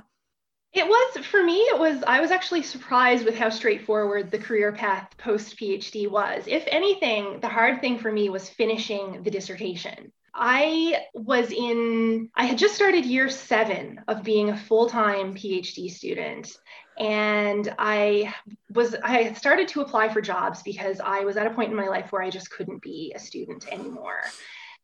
It 0.72 0.86
was, 0.86 1.26
for 1.26 1.44
me, 1.44 1.58
it 1.58 1.78
was, 1.78 2.02
I 2.06 2.22
was 2.22 2.30
actually 2.30 2.62
surprised 2.62 3.26
with 3.26 3.36
how 3.36 3.50
straightforward 3.50 4.30
the 4.30 4.38
career 4.38 4.72
path 4.72 5.14
post 5.18 5.58
PhD 5.58 6.10
was. 6.10 6.44
If 6.46 6.64
anything, 6.66 7.40
the 7.40 7.48
hard 7.48 7.82
thing 7.82 7.98
for 7.98 8.10
me 8.10 8.30
was 8.30 8.48
finishing 8.48 9.22
the 9.22 9.30
dissertation. 9.30 10.10
I 10.34 11.04
was 11.14 11.52
in, 11.52 12.30
I 12.34 12.46
had 12.46 12.58
just 12.58 12.74
started 12.74 13.04
year 13.04 13.28
seven 13.28 14.00
of 14.08 14.22
being 14.22 14.50
a 14.50 14.56
full 14.56 14.88
time 14.88 15.34
PhD 15.34 15.90
student. 15.90 16.56
And 16.98 17.74
i 17.78 18.34
was 18.74 18.94
i 19.02 19.32
started 19.32 19.66
to 19.68 19.80
apply 19.80 20.10
for 20.10 20.20
jobs 20.20 20.62
because 20.62 21.00
i 21.02 21.20
was 21.20 21.38
at 21.38 21.46
a 21.46 21.50
point 21.50 21.70
in 21.70 21.76
my 21.76 21.88
life 21.88 22.12
where 22.12 22.22
i 22.22 22.28
just 22.28 22.50
couldn't 22.50 22.82
be 22.82 23.12
a 23.16 23.18
student 23.18 23.66
anymore. 23.72 24.20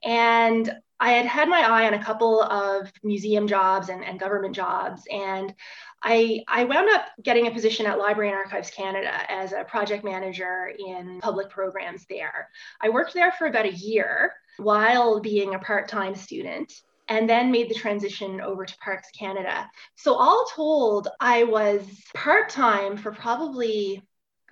And 0.02 0.73
i 0.99 1.12
had 1.12 1.26
had 1.26 1.49
my 1.50 1.61
eye 1.61 1.87
on 1.87 1.93
a 1.93 2.02
couple 2.02 2.43
of 2.43 2.90
museum 3.02 3.47
jobs 3.47 3.90
and, 3.90 4.02
and 4.02 4.19
government 4.19 4.55
jobs. 4.55 5.02
And 5.12 5.55
I, 6.02 6.45
I 6.49 6.64
wound 6.64 6.88
up 6.90 7.07
getting 7.23 7.47
a 7.47 7.50
position 7.50 7.85
at 7.85 7.99
library 7.99 8.31
and 8.31 8.38
archives 8.38 8.71
canada 8.71 9.12
as 9.31 9.52
a 9.52 9.64
project 9.64 10.02
manager 10.02 10.73
in 10.78 11.21
public 11.21 11.50
programs 11.50 12.07
there. 12.09 12.49
I 12.81 12.88
worked 12.88 13.12
there 13.12 13.33
for 13.33 13.49
about 13.49 13.67
a 13.67 13.75
year 13.75 14.33
while 14.59 15.21
being 15.21 15.55
a 15.55 15.59
part-time 15.59 16.15
student 16.15 16.73
and 17.09 17.29
then 17.29 17.50
made 17.50 17.71
the 17.71 17.75
transition 17.75 18.41
over 18.41 18.67
to 18.67 18.77
Parks 18.79 19.09
Canada. 19.19 19.69
So, 19.97 20.15
all 20.15 20.47
told, 20.55 21.09
I 21.21 21.45
was 21.45 21.83
part 22.15 22.50
time 22.50 22.97
for 22.97 23.12
probably, 23.12 24.03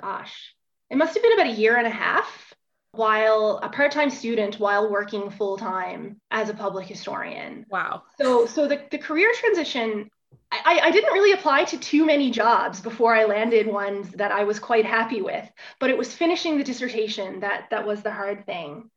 gosh, 0.00 0.54
it 0.90 0.96
must 0.96 1.14
have 1.14 1.22
been 1.22 1.34
about 1.34 1.48
a 1.48 1.60
year 1.60 1.76
and 1.76 1.86
a 1.86 1.90
half 1.90 2.54
while 2.92 3.60
a 3.62 3.68
part-time 3.68 4.10
student 4.10 4.58
while 4.58 4.90
working 4.90 5.30
full-time 5.30 6.18
as 6.30 6.48
a 6.48 6.54
public 6.54 6.86
historian. 6.86 7.66
Wow. 7.68 8.04
So 8.18 8.46
so 8.46 8.66
the, 8.66 8.82
the 8.90 8.98
career 8.98 9.30
transition 9.34 10.10
I, 10.52 10.80
I, 10.84 10.90
didn't 10.90 11.12
really 11.12 11.32
apply 11.32 11.64
to 11.64 11.78
too 11.78 12.06
many 12.06 12.30
jobs 12.30 12.80
before 12.80 13.14
I 13.14 13.24
landed 13.24 13.66
ones 13.66 14.10
that 14.12 14.30
I 14.30 14.44
was 14.44 14.60
quite 14.60 14.86
happy 14.86 15.20
with, 15.20 15.44
but 15.80 15.90
it 15.90 15.98
was 15.98 16.14
finishing 16.14 16.56
the 16.56 16.64
dissertation 16.64 17.40
that 17.40 17.68
that 17.70 17.84
was 17.84 18.02
the 18.02 18.12
hard 18.12 18.46
thing. 18.46 18.88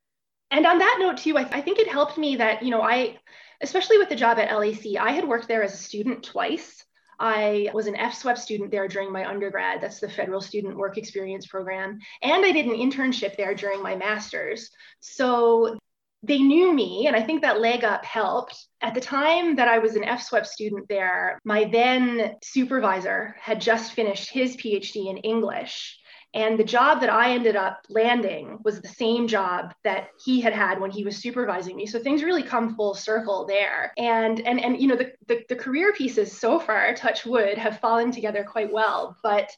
And 0.52 0.66
on 0.66 0.80
that 0.80 0.98
note 1.00 1.18
too, 1.18 1.38
I, 1.38 1.48
I 1.52 1.62
think 1.62 1.80
it 1.80 1.88
helped 1.88 2.18
me 2.18 2.38
that 2.38 2.64
you 2.64 2.72
know 2.72 2.82
I, 2.82 3.18
especially 3.62 3.98
with 3.98 4.10
the 4.10 4.16
job 4.16 4.40
at 4.40 4.56
LAC, 4.56 4.98
I 5.00 5.12
had 5.12 5.28
worked 5.28 5.48
there 5.48 5.64
as 5.64 5.74
a 5.74 5.78
student 5.78 6.24
twice. 6.24 6.84
I 7.20 7.70
was 7.74 7.88
an 7.88 7.96
FSWEP 7.96 8.38
student 8.38 8.72
there 8.72 8.88
during 8.88 9.12
my 9.12 9.28
undergrad. 9.28 9.82
That's 9.82 10.00
the 10.00 10.10
Federal 10.10 10.40
Student 10.40 10.78
Work 10.78 10.98
Experience 10.98 11.46
Program. 11.48 12.00
And 12.22 12.46
I 12.46 12.54
did 12.54 12.66
an 12.66 12.76
internship 12.76 13.36
there 13.36 13.54
during 13.54 13.84
my 13.84 13.96
master's. 13.96 14.70
So 15.02 15.78
they 16.24 16.40
knew 16.40 16.74
me, 16.74 17.08
and 17.08 17.16
I 17.16 17.22
think 17.22 17.42
that 17.42 17.60
leg 17.60 17.84
up 17.84 18.04
helped. 18.04 18.68
At 18.82 18.94
the 18.94 19.02
time 19.02 19.56
that 19.58 19.68
I 19.68 19.80
was 19.80 19.96
an 19.96 20.04
FSWEP 20.04 20.46
student 20.46 20.88
there, 20.88 21.40
my 21.44 21.66
then 21.66 22.36
supervisor 22.42 23.36
had 23.40 23.62
just 23.62 23.94
finished 23.94 24.30
his 24.30 24.56
PhD 24.58 25.10
in 25.10 25.18
English. 25.18 25.99
And 26.34 26.60
the 26.60 26.64
job 26.64 27.02
that 27.02 27.10
I 27.10 27.32
ended 27.32 27.56
up 27.56 27.86
landing 27.90 28.60
was 28.64 28.82
the 28.82 28.88
same 28.88 29.28
job 29.28 29.74
that 29.84 30.10
he 30.24 30.40
had 30.40 30.54
had 30.54 30.80
when 30.80 30.92
he 30.92 31.04
was 31.04 31.18
supervising 31.18 31.76
me. 31.76 31.88
So 31.88 32.00
things 32.00 32.24
really 32.24 32.44
come 32.44 32.76
full 32.76 32.94
circle 32.94 33.46
there. 33.48 33.92
And 33.98 34.40
and 34.42 34.64
and 34.64 34.80
you 34.80 34.88
know 34.88 34.96
the 34.96 35.14
the, 35.28 35.44
the 35.50 35.56
career 35.56 35.92
pieces 35.94 36.32
so 36.32 36.60
far, 36.60 36.94
touch 36.94 37.26
wood, 37.26 37.58
have 37.58 37.80
fallen 37.80 38.12
together 38.12 38.44
quite 38.44 38.72
well. 38.72 39.18
But 39.24 39.50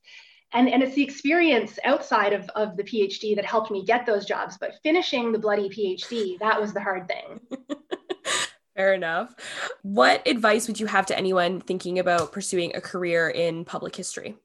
and, 0.53 0.69
and 0.69 0.83
it's 0.83 0.95
the 0.95 1.03
experience 1.03 1.79
outside 1.85 2.33
of, 2.33 2.49
of 2.55 2.75
the 2.75 2.83
PhD 2.83 3.35
that 3.35 3.45
helped 3.45 3.71
me 3.71 3.85
get 3.85 4.05
those 4.05 4.25
jobs. 4.25 4.57
But 4.59 4.73
finishing 4.83 5.31
the 5.31 5.39
bloody 5.39 5.69
PhD, 5.69 6.37
that 6.39 6.59
was 6.59 6.73
the 6.73 6.81
hard 6.81 7.07
thing. 7.07 7.39
Fair 8.75 8.93
enough. 8.93 9.33
What 9.81 10.27
advice 10.27 10.67
would 10.67 10.79
you 10.79 10.87
have 10.87 11.05
to 11.07 11.17
anyone 11.17 11.61
thinking 11.61 11.99
about 11.99 12.31
pursuing 12.31 12.75
a 12.75 12.81
career 12.81 13.29
in 13.29 13.63
public 13.63 13.95
history? 13.95 14.35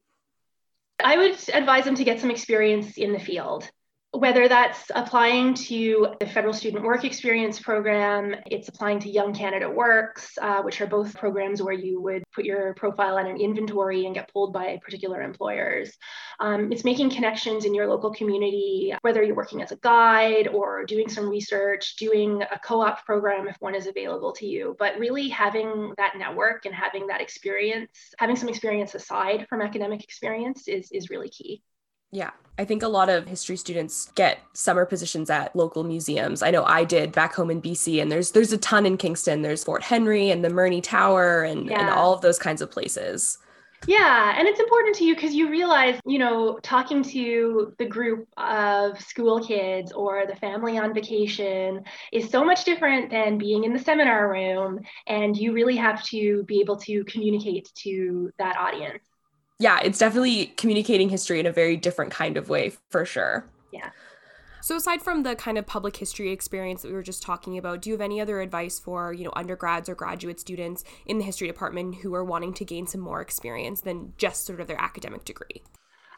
I 1.03 1.17
would 1.17 1.37
advise 1.53 1.85
them 1.85 1.95
to 1.95 2.03
get 2.03 2.19
some 2.19 2.31
experience 2.31 2.97
in 2.97 3.13
the 3.13 3.19
field 3.19 3.69
whether 4.11 4.47
that's 4.47 4.89
applying 4.95 5.53
to 5.53 6.07
the 6.19 6.25
Federal 6.25 6.53
Student 6.53 6.83
Work 6.83 7.03
Experience 7.03 7.59
Program, 7.59 8.35
it's 8.45 8.69
applying 8.69 8.99
to 9.01 9.09
Young 9.09 9.33
Canada 9.33 9.69
Works, 9.69 10.37
uh, 10.41 10.61
which 10.61 10.79
are 10.79 10.87
both 10.87 11.13
programs 11.15 11.61
where 11.61 11.73
you 11.73 12.01
would 12.01 12.23
put 12.33 12.45
your 12.45 12.73
profile 12.75 13.17
on 13.17 13.27
an 13.27 13.39
inventory 13.39 14.05
and 14.05 14.15
get 14.15 14.31
pulled 14.31 14.53
by 14.53 14.79
particular 14.81 15.21
employers. 15.21 15.91
Um, 16.39 16.71
it's 16.71 16.85
making 16.85 17.09
connections 17.09 17.65
in 17.65 17.75
your 17.75 17.87
local 17.87 18.13
community, 18.13 18.93
whether 19.01 19.21
you're 19.21 19.35
working 19.35 19.61
as 19.61 19.73
a 19.73 19.77
guide 19.77 20.47
or 20.47 20.85
doing 20.85 21.09
some 21.09 21.27
research, 21.29 21.97
doing 21.97 22.41
a 22.43 22.59
co 22.59 22.81
op 22.81 23.05
program 23.05 23.47
if 23.47 23.57
one 23.59 23.75
is 23.75 23.87
available 23.87 24.31
to 24.33 24.45
you, 24.45 24.75
but 24.79 24.97
really 24.97 25.27
having 25.27 25.93
that 25.97 26.13
network 26.17 26.65
and 26.65 26.73
having 26.73 27.07
that 27.07 27.19
experience, 27.19 27.91
having 28.17 28.37
some 28.37 28.49
experience 28.49 28.95
aside 28.95 29.45
from 29.49 29.61
academic 29.61 30.01
experience 30.01 30.69
is, 30.69 30.89
is 30.93 31.09
really 31.09 31.29
key. 31.29 31.61
Yeah. 32.11 32.31
I 32.59 32.65
think 32.65 32.81
a 32.81 32.87
lot 32.87 33.09
of 33.09 33.27
history 33.27 33.55
students 33.55 34.11
get 34.15 34.39
summer 34.53 34.85
positions 34.85 35.29
at 35.29 35.55
local 35.55 35.83
museums. 35.83 36.41
I 36.41 36.49
know 36.49 36.63
I 36.63 36.83
did 36.83 37.11
back 37.11 37.35
home 37.35 37.51
in 37.51 37.61
BC 37.61 38.01
and 38.01 38.11
there's 38.11 38.31
there's 38.31 38.51
a 38.51 38.57
ton 38.57 38.85
in 38.85 38.97
Kingston. 38.97 39.43
There's 39.43 39.63
Fort 39.63 39.83
Henry 39.83 40.31
and 40.31 40.43
the 40.43 40.49
Murney 40.49 40.81
Tower 40.81 41.43
and, 41.43 41.69
yeah. 41.69 41.81
and 41.81 41.89
all 41.89 42.13
of 42.13 42.21
those 42.21 42.39
kinds 42.39 42.61
of 42.61 42.71
places. 42.71 43.37
Yeah, 43.85 44.33
and 44.37 44.47
it's 44.47 44.59
important 44.59 44.95
to 44.95 45.05
you 45.05 45.13
because 45.13 45.35
you 45.35 45.51
realize, 45.51 45.99
you 46.03 46.17
know, 46.17 46.57
talking 46.63 47.03
to 47.03 47.75
the 47.77 47.85
group 47.85 48.27
of 48.35 48.99
school 48.99 49.45
kids 49.45 49.91
or 49.91 50.25
the 50.25 50.35
family 50.35 50.79
on 50.79 50.95
vacation 50.95 51.83
is 52.11 52.29
so 52.29 52.43
much 52.43 52.63
different 52.65 53.11
than 53.11 53.37
being 53.37 53.65
in 53.65 53.73
the 53.73 53.79
seminar 53.79 54.31
room. 54.31 54.79
And 55.05 55.37
you 55.37 55.53
really 55.53 55.75
have 55.75 56.03
to 56.05 56.43
be 56.43 56.59
able 56.59 56.77
to 56.77 57.03
communicate 57.03 57.71
to 57.83 58.31
that 58.39 58.57
audience 58.57 59.06
yeah, 59.59 59.79
it's 59.83 59.99
definitely 59.99 60.47
communicating 60.57 61.09
history 61.09 61.39
in 61.39 61.45
a 61.45 61.51
very 61.51 61.77
different 61.77 62.11
kind 62.11 62.37
of 62.37 62.49
way 62.49 62.73
for 62.89 63.05
sure. 63.05 63.49
Yeah. 63.71 63.89
So 64.61 64.75
aside 64.75 65.01
from 65.01 65.23
the 65.23 65.35
kind 65.35 65.57
of 65.57 65.65
public 65.65 65.95
history 65.95 66.31
experience 66.31 66.81
that 66.81 66.89
we 66.89 66.93
were 66.93 67.03
just 67.03 67.23
talking 67.23 67.57
about, 67.57 67.81
do 67.81 67.89
you 67.89 67.93
have 67.93 68.01
any 68.01 68.19
other 68.19 68.41
advice 68.41 68.79
for, 68.79 69.13
you 69.13 69.23
know, 69.23 69.31
undergrads 69.35 69.87
or 69.87 69.95
graduate 69.95 70.39
students 70.39 70.83
in 71.05 71.17
the 71.17 71.23
history 71.23 71.47
department 71.47 71.95
who 71.95 72.13
are 72.13 72.23
wanting 72.25 72.53
to 72.55 72.65
gain 72.65 72.85
some 72.85 73.01
more 73.01 73.21
experience 73.21 73.81
than 73.81 74.13
just 74.17 74.45
sort 74.45 74.59
of 74.59 74.67
their 74.67 74.81
academic 74.81 75.23
degree? 75.23 75.63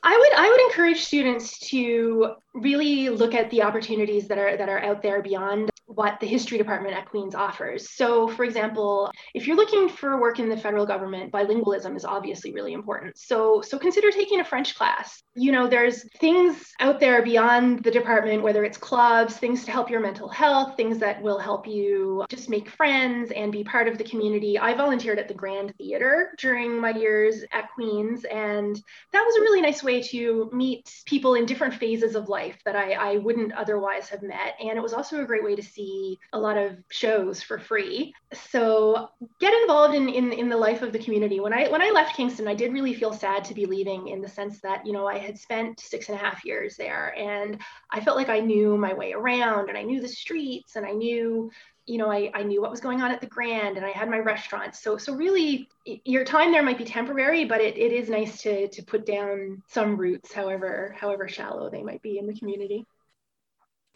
I 0.01 0.17
would 0.17 0.33
I 0.33 0.49
would 0.49 0.61
encourage 0.61 1.01
students 1.01 1.59
to 1.69 2.35
really 2.53 3.09
look 3.09 3.33
at 3.35 3.49
the 3.51 3.61
opportunities 3.63 4.27
that 4.29 4.37
are 4.37 4.55
that 4.55 4.69
are 4.69 4.79
out 4.79 5.01
there 5.01 5.21
beyond 5.21 5.69
what 5.89 6.19
the 6.19 6.27
history 6.27 6.59
department 6.59 6.95
at 6.95 7.09
Queen's 7.09 7.33
offers. 7.33 7.89
So, 7.89 8.27
for 8.27 8.43
example, 8.43 9.11
if 9.33 9.47
you're 9.47 9.55
looking 9.55 9.89
for 9.89 10.21
work 10.21 10.37
in 10.37 10.47
the 10.47 10.55
federal 10.55 10.85
government, 10.85 11.31
bilingualism 11.31 11.95
is 11.95 12.05
obviously 12.05 12.53
really 12.53 12.73
important. 12.73 13.17
So, 13.17 13.61
so 13.61 13.79
consider 13.79 14.11
taking 14.11 14.39
a 14.39 14.45
French 14.45 14.75
class. 14.75 15.23
You 15.33 15.51
know, 15.51 15.67
there's 15.67 16.07
things 16.19 16.71
out 16.79 16.99
there 16.99 17.23
beyond 17.23 17.83
the 17.83 17.89
department, 17.89 18.43
whether 18.43 18.63
it's 18.63 18.77
clubs, 18.77 19.37
things 19.37 19.65
to 19.65 19.71
help 19.71 19.89
your 19.89 19.99
mental 19.99 20.29
health, 20.29 20.77
things 20.77 20.99
that 20.99 21.19
will 21.23 21.39
help 21.39 21.65
you 21.65 22.23
just 22.29 22.49
make 22.49 22.69
friends 22.69 23.31
and 23.31 23.51
be 23.51 23.63
part 23.63 23.87
of 23.87 23.97
the 23.97 24.03
community. 24.03 24.59
I 24.59 24.75
volunteered 24.75 25.17
at 25.17 25.27
the 25.27 25.33
Grand 25.33 25.73
Theater 25.77 26.35
during 26.37 26.79
my 26.79 26.91
years 26.91 27.43
at 27.51 27.71
Queen's, 27.73 28.25
and 28.25 28.75
that 29.11 29.23
was 29.25 29.37
a 29.37 29.41
really 29.41 29.61
nice 29.61 29.81
way 29.81 30.03
to 30.03 30.51
meet 30.53 31.01
people 31.05 31.33
in 31.33 31.47
different 31.47 31.73
phases 31.73 32.13
of 32.13 32.29
life 32.29 32.59
that 32.65 32.75
I, 32.75 32.91
I 32.91 33.17
wouldn't 33.17 33.53
otherwise 33.53 34.07
have 34.09 34.21
met. 34.21 34.53
And 34.59 34.77
it 34.77 34.83
was 34.83 34.93
also 34.93 35.21
a 35.21 35.25
great 35.25 35.43
way 35.43 35.55
to 35.55 35.63
see 35.63 35.78
see 35.79 36.19
a 36.33 36.39
lot 36.39 36.57
of 36.57 36.77
shows 36.89 37.41
for 37.41 37.57
free. 37.57 38.13
So 38.33 39.09
get 39.39 39.53
involved 39.61 39.95
in, 39.95 40.09
in, 40.09 40.33
in 40.33 40.49
the 40.49 40.57
life 40.57 40.81
of 40.81 40.91
the 40.91 40.99
community. 40.99 41.39
When 41.39 41.53
I 41.53 41.69
when 41.69 41.81
I 41.81 41.91
left 41.91 42.15
Kingston, 42.15 42.47
I 42.47 42.55
did 42.55 42.73
really 42.73 42.93
feel 42.93 43.13
sad 43.13 43.43
to 43.45 43.53
be 43.53 43.65
leaving 43.65 44.09
in 44.09 44.21
the 44.21 44.27
sense 44.27 44.59
that, 44.61 44.85
you 44.85 44.93
know, 44.93 45.07
I 45.07 45.17
had 45.17 45.37
spent 45.37 45.79
six 45.79 46.09
and 46.09 46.17
a 46.17 46.21
half 46.21 46.43
years 46.45 46.75
there 46.75 47.15
and 47.17 47.59
I 47.91 48.01
felt 48.01 48.17
like 48.17 48.29
I 48.29 48.39
knew 48.39 48.77
my 48.77 48.93
way 48.93 49.13
around 49.13 49.69
and 49.69 49.77
I 49.77 49.83
knew 49.83 50.01
the 50.01 50.07
streets 50.07 50.75
and 50.75 50.85
I 50.85 50.91
knew 50.91 51.51
you 51.85 51.97
know, 51.97 52.11
I, 52.11 52.29
I 52.35 52.43
knew 52.43 52.61
what 52.61 52.69
was 52.69 52.81
going 52.81 53.01
on 53.01 53.09
at 53.09 53.19
the 53.19 53.25
Grand 53.25 53.75
and 53.75 53.83
I 53.83 53.89
had 53.89 54.11
my 54.11 54.19
restaurants. 54.19 54.79
So, 54.79 54.97
so 54.97 55.15
really 55.15 55.67
your 55.85 56.23
time 56.23 56.51
there 56.51 56.61
might 56.61 56.77
be 56.77 56.85
temporary, 56.85 57.45
but 57.45 57.61
it, 57.61 57.79
it 57.79 57.91
is 57.91 58.09
nice 58.09 58.43
to, 58.43 58.67
to 58.67 58.83
put 58.83 59.07
down 59.07 59.63
some 59.67 59.97
roots, 59.97 60.31
however, 60.31 60.95
however 60.95 61.27
shallow 61.27 61.67
they 61.67 61.81
might 61.81 62.03
be 62.03 62.19
in 62.19 62.27
the 62.27 62.37
community. 62.37 62.85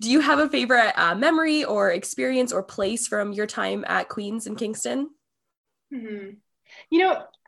Do 0.01 0.09
you 0.11 0.19
have 0.19 0.39
a 0.39 0.49
favorite 0.49 0.93
uh, 0.95 1.15
memory 1.15 1.63
or 1.63 1.91
experience 1.91 2.51
or 2.51 2.63
place 2.63 3.07
from 3.07 3.31
your 3.31 3.47
time 3.47 3.85
at 3.87 4.09
Queen's 4.09 4.47
in 4.47 4.55
Kingston? 4.55 5.09
Mm-hmm. 5.93 6.31
You 6.89 6.99
know, 6.99 7.23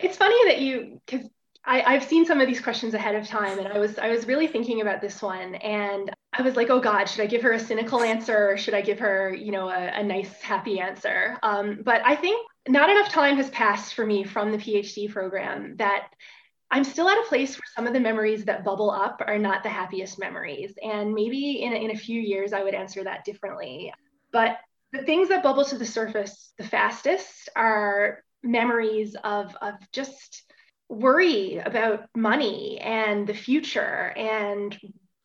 it's 0.00 0.16
funny 0.16 0.48
that 0.48 0.60
you 0.60 1.00
because 1.06 1.28
I've 1.66 2.04
seen 2.04 2.26
some 2.26 2.42
of 2.42 2.46
these 2.46 2.60
questions 2.60 2.92
ahead 2.92 3.14
of 3.14 3.26
time, 3.26 3.58
and 3.58 3.68
I 3.68 3.78
was 3.78 3.98
I 3.98 4.10
was 4.10 4.26
really 4.26 4.46
thinking 4.46 4.82
about 4.82 5.00
this 5.00 5.22
one, 5.22 5.54
and 5.56 6.10
I 6.36 6.42
was 6.42 6.56
like, 6.56 6.68
oh 6.68 6.80
God, 6.80 7.04
should 7.04 7.22
I 7.22 7.26
give 7.26 7.42
her 7.42 7.52
a 7.52 7.60
cynical 7.60 8.02
answer 8.02 8.50
or 8.50 8.56
should 8.56 8.74
I 8.74 8.80
give 8.80 8.98
her, 8.98 9.32
you 9.32 9.52
know, 9.52 9.68
a, 9.68 10.00
a 10.00 10.02
nice 10.02 10.40
happy 10.42 10.80
answer? 10.80 11.38
Um, 11.42 11.80
but 11.84 12.02
I 12.04 12.16
think 12.16 12.44
not 12.68 12.90
enough 12.90 13.10
time 13.10 13.36
has 13.36 13.50
passed 13.50 13.94
for 13.94 14.04
me 14.04 14.24
from 14.24 14.50
the 14.50 14.58
PhD 14.58 15.10
program 15.10 15.76
that 15.76 16.08
I'm 16.74 16.82
still 16.82 17.08
at 17.08 17.18
a 17.18 17.28
place 17.28 17.54
where 17.54 17.62
some 17.76 17.86
of 17.86 17.92
the 17.92 18.00
memories 18.00 18.46
that 18.46 18.64
bubble 18.64 18.90
up 18.90 19.22
are 19.24 19.38
not 19.38 19.62
the 19.62 19.68
happiest 19.68 20.18
memories. 20.18 20.74
And 20.82 21.14
maybe 21.14 21.62
in 21.62 21.72
a, 21.72 21.76
in 21.76 21.92
a 21.92 21.96
few 21.96 22.20
years, 22.20 22.52
I 22.52 22.64
would 22.64 22.74
answer 22.74 23.04
that 23.04 23.24
differently. 23.24 23.94
But 24.32 24.58
the 24.92 25.04
things 25.04 25.28
that 25.28 25.44
bubble 25.44 25.64
to 25.66 25.78
the 25.78 25.86
surface 25.86 26.52
the 26.58 26.64
fastest 26.64 27.48
are 27.54 28.24
memories 28.42 29.14
of, 29.22 29.56
of 29.62 29.74
just 29.92 30.42
worry 30.88 31.58
about 31.58 32.06
money 32.16 32.80
and 32.80 33.24
the 33.24 33.34
future 33.34 34.12
and 34.16 34.76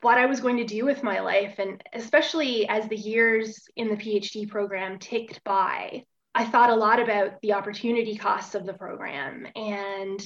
what 0.02 0.20
I 0.20 0.28
was 0.28 0.42
going 0.42 0.58
to 0.58 0.66
do 0.66 0.86
with 0.86 1.02
my 1.02 1.20
life. 1.20 1.58
And 1.58 1.84
especially 1.94 2.70
as 2.70 2.88
the 2.88 2.96
years 2.96 3.60
in 3.76 3.90
the 3.90 3.98
PhD 3.98 4.48
program 4.48 5.00
ticked 5.00 5.44
by, 5.44 6.04
I 6.36 6.46
thought 6.46 6.70
a 6.70 6.76
lot 6.76 7.00
about 7.00 7.42
the 7.42 7.54
opportunity 7.54 8.16
costs 8.18 8.54
of 8.54 8.68
the 8.68 8.74
program 8.74 9.48
and 9.56 10.24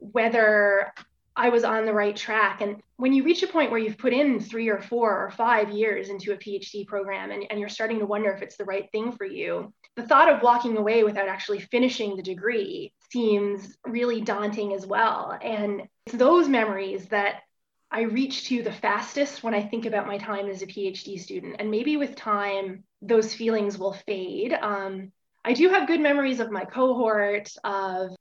whether 0.00 0.92
I 1.36 1.48
was 1.48 1.64
on 1.64 1.86
the 1.86 1.92
right 1.92 2.16
track. 2.16 2.60
And 2.60 2.82
when 2.96 3.12
you 3.12 3.22
reach 3.22 3.42
a 3.42 3.46
point 3.46 3.70
where 3.70 3.80
you've 3.80 3.96
put 3.98 4.12
in 4.12 4.40
three 4.40 4.68
or 4.68 4.80
four 4.80 5.24
or 5.24 5.30
five 5.30 5.70
years 5.70 6.08
into 6.08 6.32
a 6.32 6.36
PhD 6.36 6.86
program 6.86 7.30
and, 7.30 7.44
and 7.48 7.58
you're 7.58 7.68
starting 7.68 7.98
to 8.00 8.06
wonder 8.06 8.30
if 8.30 8.42
it's 8.42 8.56
the 8.56 8.64
right 8.64 8.90
thing 8.92 9.12
for 9.12 9.24
you, 9.24 9.72
the 9.96 10.06
thought 10.06 10.28
of 10.30 10.42
walking 10.42 10.76
away 10.76 11.04
without 11.04 11.28
actually 11.28 11.60
finishing 11.60 12.16
the 12.16 12.22
degree 12.22 12.92
seems 13.10 13.76
really 13.86 14.20
daunting 14.20 14.74
as 14.74 14.86
well. 14.86 15.38
And 15.40 15.82
it's 16.06 16.16
those 16.16 16.48
memories 16.48 17.06
that 17.06 17.42
I 17.90 18.02
reach 18.02 18.48
to 18.48 18.62
the 18.62 18.72
fastest 18.72 19.42
when 19.42 19.54
I 19.54 19.62
think 19.62 19.86
about 19.86 20.06
my 20.06 20.18
time 20.18 20.48
as 20.48 20.62
a 20.62 20.66
PhD 20.66 21.18
student. 21.18 21.56
And 21.58 21.70
maybe 21.70 21.96
with 21.96 22.14
time, 22.14 22.84
those 23.02 23.34
feelings 23.34 23.78
will 23.78 23.94
fade. 23.94 24.52
Um, 24.52 25.10
I 25.44 25.54
do 25.54 25.70
have 25.70 25.88
good 25.88 26.00
memories 26.00 26.38
of 26.38 26.50
my 26.50 26.64
cohort, 26.64 27.50
of 27.64 28.14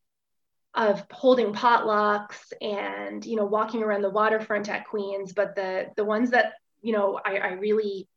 of 0.76 1.04
holding 1.12 1.54
potlucks 1.54 2.54
and 2.62 3.26
you 3.26 3.36
know 3.36 3.46
walking 3.46 3.84
around 3.84 4.02
the 4.02 4.10
waterfront 4.10 4.70
at 4.70 4.88
Queens, 4.88 5.34
but 5.34 5.56
the 5.56 5.88
the 5.96 6.06
ones 6.06 6.32
that 6.32 6.54
you 6.82 6.94
know 6.94 7.20
I, 7.24 7.38
I 7.38 7.52
really 7.54 8.08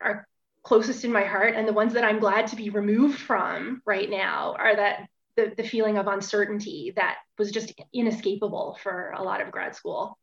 are 0.00 0.26
closest 0.62 1.04
in 1.04 1.12
my 1.12 1.24
heart 1.24 1.54
and 1.54 1.66
the 1.66 1.72
ones 1.72 1.92
that 1.92 2.04
I'm 2.04 2.18
glad 2.18 2.48
to 2.48 2.56
be 2.56 2.70
removed 2.70 3.20
from 3.20 3.82
right 3.86 4.10
now 4.10 4.56
are 4.58 4.74
that 4.74 5.08
the, 5.36 5.52
the 5.56 5.62
feeling 5.62 5.96
of 5.96 6.08
uncertainty 6.08 6.92
that 6.96 7.18
was 7.38 7.52
just 7.52 7.72
inescapable 7.92 8.76
for 8.82 9.12
a 9.16 9.22
lot 9.22 9.40
of 9.40 9.52
grad 9.52 9.76
school. 9.76 10.18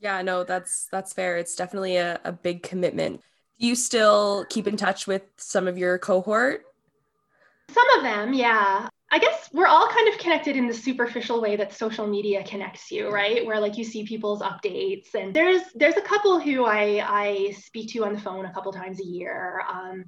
Yeah, 0.00 0.22
no, 0.22 0.44
that's 0.44 0.88
that's 0.92 1.12
fair. 1.12 1.38
It's 1.38 1.56
definitely 1.56 1.96
a, 1.96 2.20
a 2.24 2.32
big 2.32 2.62
commitment. 2.62 3.22
Do 3.58 3.66
you 3.66 3.74
still 3.74 4.44
keep 4.48 4.66
in 4.66 4.76
touch 4.76 5.06
with 5.06 5.22
some 5.38 5.66
of 5.66 5.78
your 5.78 5.98
cohort? 5.98 6.62
Some 7.70 7.88
of 7.96 8.02
them, 8.02 8.32
yeah. 8.32 8.88
I 9.10 9.18
guess 9.18 9.48
we're 9.52 9.66
all 9.66 9.88
kind 9.88 10.08
of 10.08 10.18
connected 10.18 10.56
in 10.56 10.66
the 10.66 10.74
superficial 10.74 11.40
way 11.40 11.56
that 11.56 11.72
social 11.72 12.06
media 12.06 12.44
connects 12.44 12.90
you, 12.90 13.08
right? 13.10 13.44
Where 13.44 13.58
like 13.58 13.78
you 13.78 13.84
see 13.84 14.04
people's 14.04 14.42
updates, 14.42 15.14
and 15.14 15.34
there's 15.34 15.62
there's 15.74 15.96
a 15.96 16.02
couple 16.02 16.38
who 16.38 16.64
I 16.64 17.02
I 17.06 17.52
speak 17.52 17.92
to 17.92 18.04
on 18.04 18.12
the 18.12 18.20
phone 18.20 18.44
a 18.44 18.52
couple 18.52 18.72
times 18.72 19.00
a 19.00 19.04
year. 19.04 19.62
Um, 19.66 20.04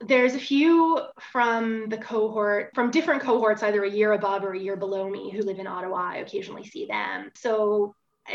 there's 0.00 0.34
a 0.34 0.38
few 0.38 1.00
from 1.20 1.88
the 1.88 1.96
cohort 1.96 2.72
from 2.74 2.90
different 2.90 3.22
cohorts 3.22 3.62
either 3.62 3.84
a 3.84 3.90
year 3.90 4.12
above 4.12 4.44
or 4.44 4.52
a 4.52 4.58
year 4.58 4.76
below 4.76 5.08
me 5.08 5.30
who 5.30 5.40
live 5.42 5.58
in 5.58 5.66
ottawa 5.66 6.10
i 6.12 6.16
occasionally 6.16 6.64
see 6.64 6.84
them 6.84 7.30
so 7.34 7.94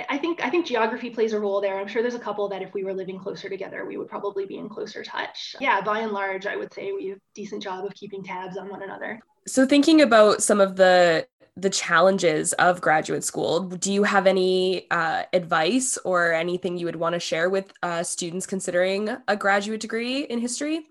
I 0.10 0.18
think 0.18 0.44
I 0.44 0.50
think 0.50 0.66
geography 0.66 1.10
plays 1.10 1.34
a 1.34 1.40
role 1.40 1.60
there. 1.60 1.80
I'm 1.80 1.88
sure 1.88 2.02
there's 2.02 2.16
a 2.16 2.20
couple 2.20 2.48
that 2.50 2.62
if 2.62 2.74
we 2.74 2.84
were 2.84 2.94
living 2.94 3.20
closer 3.20 3.50
together, 3.50 3.86
we 3.86 3.98
would 3.98 4.08
probably 4.08 4.46
be 4.46 4.58
in 4.58 4.70
closer 4.70 5.04
touch. 5.04 5.56
Yeah, 5.60 5.82
by 5.82 6.00
and 6.00 6.14
large, 6.14 6.46
I 6.46 6.56
would 6.56 6.74
say 6.74 6.92
we 6.94 7.08
have 7.08 7.18
a 7.18 7.22
decent 7.36 7.62
job 7.62 7.86
of 7.86 7.94
keeping 7.94 8.24
tabs 8.24 8.58
on 8.58 8.70
one 8.70 8.84
another. 8.84 9.20
So 9.48 9.66
thinking 9.66 10.02
about 10.02 10.44
some 10.44 10.62
of 10.62 10.78
the 10.78 11.28
the 11.58 11.70
challenges 11.70 12.54
of 12.54 12.80
graduate 12.80 13.26
school, 13.26 13.62
do 13.62 13.92
you 13.92 14.04
have 14.04 14.26
any 14.26 14.90
uh, 14.90 15.24
advice 15.34 15.98
or 16.06 16.32
anything 16.32 16.78
you 16.78 16.86
would 16.86 16.96
want 16.96 17.14
to 17.14 17.20
share 17.20 17.50
with 17.50 17.74
uh, 17.84 18.04
students 18.04 18.48
considering 18.48 19.10
a 19.28 19.36
graduate 19.36 19.82
degree 19.82 20.22
in 20.22 20.40
history? 20.40 20.86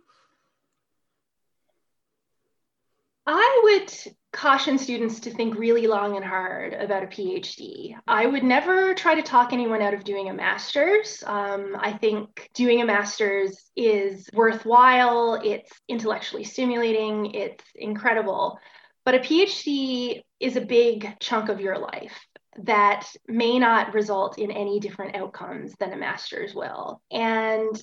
I 3.27 3.61
would 3.63 4.15
caution 4.33 4.79
students 4.79 5.21
to 5.21 5.31
think 5.31 5.59
really 5.59 5.87
long 5.87 6.17
and 6.17 6.25
hard 6.25 6.73
about 6.75 7.03
a 7.03 7.07
PhD. 7.07 7.97
I 8.07 8.27
would 8.27 8.45
never 8.45 8.95
try 8.95 9.15
to 9.17 9.23
talk 9.23 9.53
anyone 9.53 9.83
out 9.83 9.95
of 9.95 10.05
doing 10.05 10.29
a 10.29 10.35
master's. 10.35 11.23
Um, 11.27 11.77
I 11.79 11.93
think 11.93 12.49
doing 12.55 12.81
a 12.81 12.85
master's 12.85 13.71
is 13.75 14.29
worthwhile, 14.33 15.41
it's 15.43 15.73
intellectually 15.89 16.45
stimulating, 16.45 17.35
it's 17.35 17.65
incredible. 17.75 18.59
But 19.05 19.17
a 19.17 19.19
PhD 19.19 20.23
is 20.39 20.57
a 20.57 20.61
big 20.61 21.17
chunk 21.19 21.49
of 21.49 21.61
your 21.61 21.79
life 21.79 22.19
that 22.65 23.09
may 23.27 23.59
not 23.59 23.95
result 23.95 24.39
in 24.39 24.51
any 24.51 24.79
different 24.79 25.17
outcomes 25.17 25.75
than 25.81 25.93
a 25.93 25.97
master's 25.97 26.55
will. 26.55 27.03
And 27.11 27.83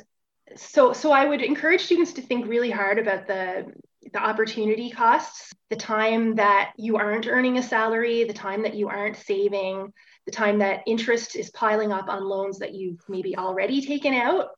so 0.55 0.93
so 0.93 1.11
I 1.11 1.25
would 1.25 1.41
encourage 1.41 1.81
students 1.81 2.13
to 2.13 2.21
think 2.21 2.47
really 2.47 2.71
hard 2.71 2.99
about 2.99 3.27
the 3.27 3.65
the 4.13 4.19
opportunity 4.19 4.89
costs, 4.89 5.53
the 5.69 5.75
time 5.75 6.35
that 6.35 6.71
you 6.77 6.97
aren't 6.97 7.27
earning 7.27 7.57
a 7.57 7.63
salary, 7.63 8.23
the 8.23 8.33
time 8.33 8.63
that 8.63 8.75
you 8.75 8.87
aren't 8.87 9.17
saving, 9.17 9.91
the 10.25 10.31
time 10.31 10.59
that 10.59 10.83
interest 10.85 11.35
is 11.35 11.49
piling 11.51 11.91
up 11.91 12.07
on 12.09 12.23
loans 12.23 12.59
that 12.59 12.73
you've 12.73 13.01
maybe 13.09 13.37
already 13.37 13.85
taken 13.85 14.13
out. 14.13 14.49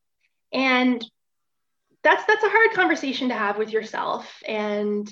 And 0.51 1.03
that's 2.03 2.23
that's 2.25 2.43
a 2.43 2.49
hard 2.49 2.71
conversation 2.71 3.29
to 3.29 3.35
have 3.35 3.57
with 3.57 3.71
yourself. 3.71 4.41
And 4.47 5.11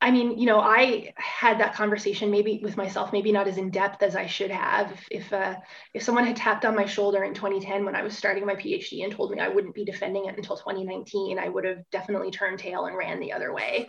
I 0.00 0.12
mean, 0.12 0.38
you 0.38 0.46
know, 0.46 0.60
I 0.60 1.12
had 1.16 1.58
that 1.58 1.74
conversation 1.74 2.30
maybe 2.30 2.60
with 2.62 2.76
myself, 2.76 3.12
maybe 3.12 3.32
not 3.32 3.48
as 3.48 3.58
in 3.58 3.70
depth 3.70 4.02
as 4.02 4.14
I 4.14 4.26
should 4.26 4.50
have. 4.52 4.92
If 4.92 5.08
if, 5.10 5.32
uh, 5.32 5.56
if 5.92 6.02
someone 6.04 6.24
had 6.24 6.36
tapped 6.36 6.64
on 6.64 6.76
my 6.76 6.84
shoulder 6.84 7.24
in 7.24 7.34
2010 7.34 7.84
when 7.84 7.96
I 7.96 8.02
was 8.02 8.16
starting 8.16 8.46
my 8.46 8.54
PhD 8.54 9.02
and 9.02 9.12
told 9.12 9.32
me 9.32 9.40
I 9.40 9.48
wouldn't 9.48 9.74
be 9.74 9.84
defending 9.84 10.26
it 10.26 10.36
until 10.36 10.56
2019, 10.56 11.38
I 11.38 11.48
would 11.48 11.64
have 11.64 11.78
definitely 11.90 12.30
turned 12.30 12.60
tail 12.60 12.86
and 12.86 12.96
ran 12.96 13.18
the 13.18 13.32
other 13.32 13.52
way. 13.52 13.88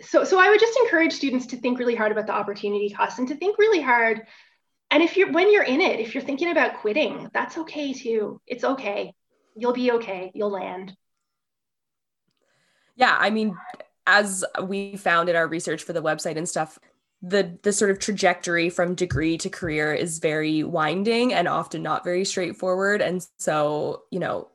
So 0.00 0.22
so 0.22 0.38
I 0.38 0.48
would 0.48 0.60
just 0.60 0.78
encourage 0.78 1.12
students 1.12 1.46
to 1.46 1.56
think 1.56 1.78
really 1.78 1.96
hard 1.96 2.12
about 2.12 2.26
the 2.28 2.34
opportunity 2.34 2.90
cost 2.90 3.18
and 3.18 3.26
to 3.28 3.36
think 3.36 3.58
really 3.58 3.80
hard. 3.80 4.22
And 4.92 5.02
if 5.02 5.16
you're 5.16 5.32
when 5.32 5.52
you're 5.52 5.64
in 5.64 5.80
it, 5.80 5.98
if 5.98 6.14
you're 6.14 6.22
thinking 6.22 6.52
about 6.52 6.76
quitting, 6.82 7.28
that's 7.34 7.58
okay 7.58 7.92
too. 7.92 8.40
It's 8.46 8.62
okay. 8.62 9.12
You'll 9.56 9.72
be 9.72 9.90
okay. 9.92 10.30
You'll 10.34 10.52
land. 10.52 10.96
Yeah, 12.94 13.16
I 13.18 13.30
mean, 13.30 13.56
as 14.06 14.44
we 14.64 14.96
found 14.96 15.28
in 15.28 15.36
our 15.36 15.46
research 15.46 15.82
for 15.82 15.92
the 15.92 16.02
website 16.02 16.36
and 16.36 16.48
stuff, 16.48 16.78
the 17.22 17.56
the 17.62 17.72
sort 17.72 17.90
of 17.90 17.98
trajectory 17.98 18.68
from 18.68 18.94
degree 18.94 19.38
to 19.38 19.48
career 19.48 19.94
is 19.94 20.18
very 20.18 20.64
winding 20.64 21.32
and 21.32 21.46
often 21.46 21.82
not 21.82 22.04
very 22.04 22.24
straightforward. 22.24 23.00
And 23.00 23.24
so, 23.38 24.02
you 24.10 24.18
know, 24.18 24.48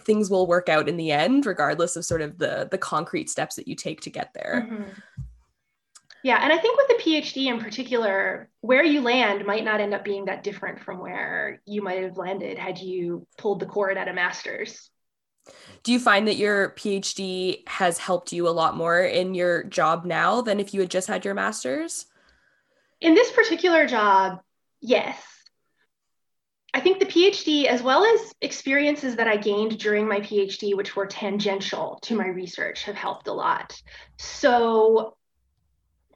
things 0.00 0.30
will 0.30 0.46
work 0.46 0.68
out 0.68 0.88
in 0.88 0.96
the 0.96 1.12
end, 1.12 1.46
regardless 1.46 1.96
of 1.96 2.04
sort 2.04 2.20
of 2.20 2.38
the 2.38 2.68
the 2.70 2.78
concrete 2.78 3.30
steps 3.30 3.56
that 3.56 3.68
you 3.68 3.74
take 3.74 4.02
to 4.02 4.10
get 4.10 4.32
there. 4.34 4.66
Mm-hmm. 4.68 4.90
Yeah, 6.22 6.38
and 6.42 6.50
I 6.50 6.56
think 6.56 6.78
with 6.78 6.88
the 6.88 7.02
PhD 7.02 7.52
in 7.52 7.60
particular, 7.60 8.48
where 8.62 8.82
you 8.82 9.02
land 9.02 9.44
might 9.44 9.62
not 9.62 9.80
end 9.80 9.92
up 9.92 10.04
being 10.04 10.24
that 10.24 10.42
different 10.42 10.80
from 10.80 10.98
where 10.98 11.60
you 11.66 11.82
might 11.82 12.02
have 12.02 12.16
landed 12.16 12.58
had 12.58 12.78
you 12.78 13.26
pulled 13.36 13.60
the 13.60 13.66
cord 13.66 13.98
at 13.98 14.08
a 14.08 14.12
master's. 14.14 14.90
Do 15.82 15.92
you 15.92 16.00
find 16.00 16.26
that 16.28 16.36
your 16.36 16.70
PhD 16.70 17.66
has 17.68 17.98
helped 17.98 18.32
you 18.32 18.48
a 18.48 18.50
lot 18.50 18.76
more 18.76 19.00
in 19.00 19.34
your 19.34 19.64
job 19.64 20.04
now 20.04 20.40
than 20.40 20.58
if 20.58 20.72
you 20.72 20.80
had 20.80 20.90
just 20.90 21.08
had 21.08 21.24
your 21.24 21.34
master's? 21.34 22.06
In 23.00 23.14
this 23.14 23.30
particular 23.32 23.86
job, 23.86 24.40
yes. 24.80 25.22
I 26.72 26.80
think 26.80 26.98
the 26.98 27.06
PhD, 27.06 27.66
as 27.66 27.82
well 27.82 28.04
as 28.04 28.34
experiences 28.40 29.14
that 29.16 29.28
I 29.28 29.36
gained 29.36 29.78
during 29.78 30.08
my 30.08 30.20
PhD, 30.20 30.74
which 30.74 30.96
were 30.96 31.06
tangential 31.06 32.00
to 32.02 32.16
my 32.16 32.26
research, 32.26 32.82
have 32.84 32.96
helped 32.96 33.28
a 33.28 33.32
lot. 33.32 33.80
So, 34.16 35.16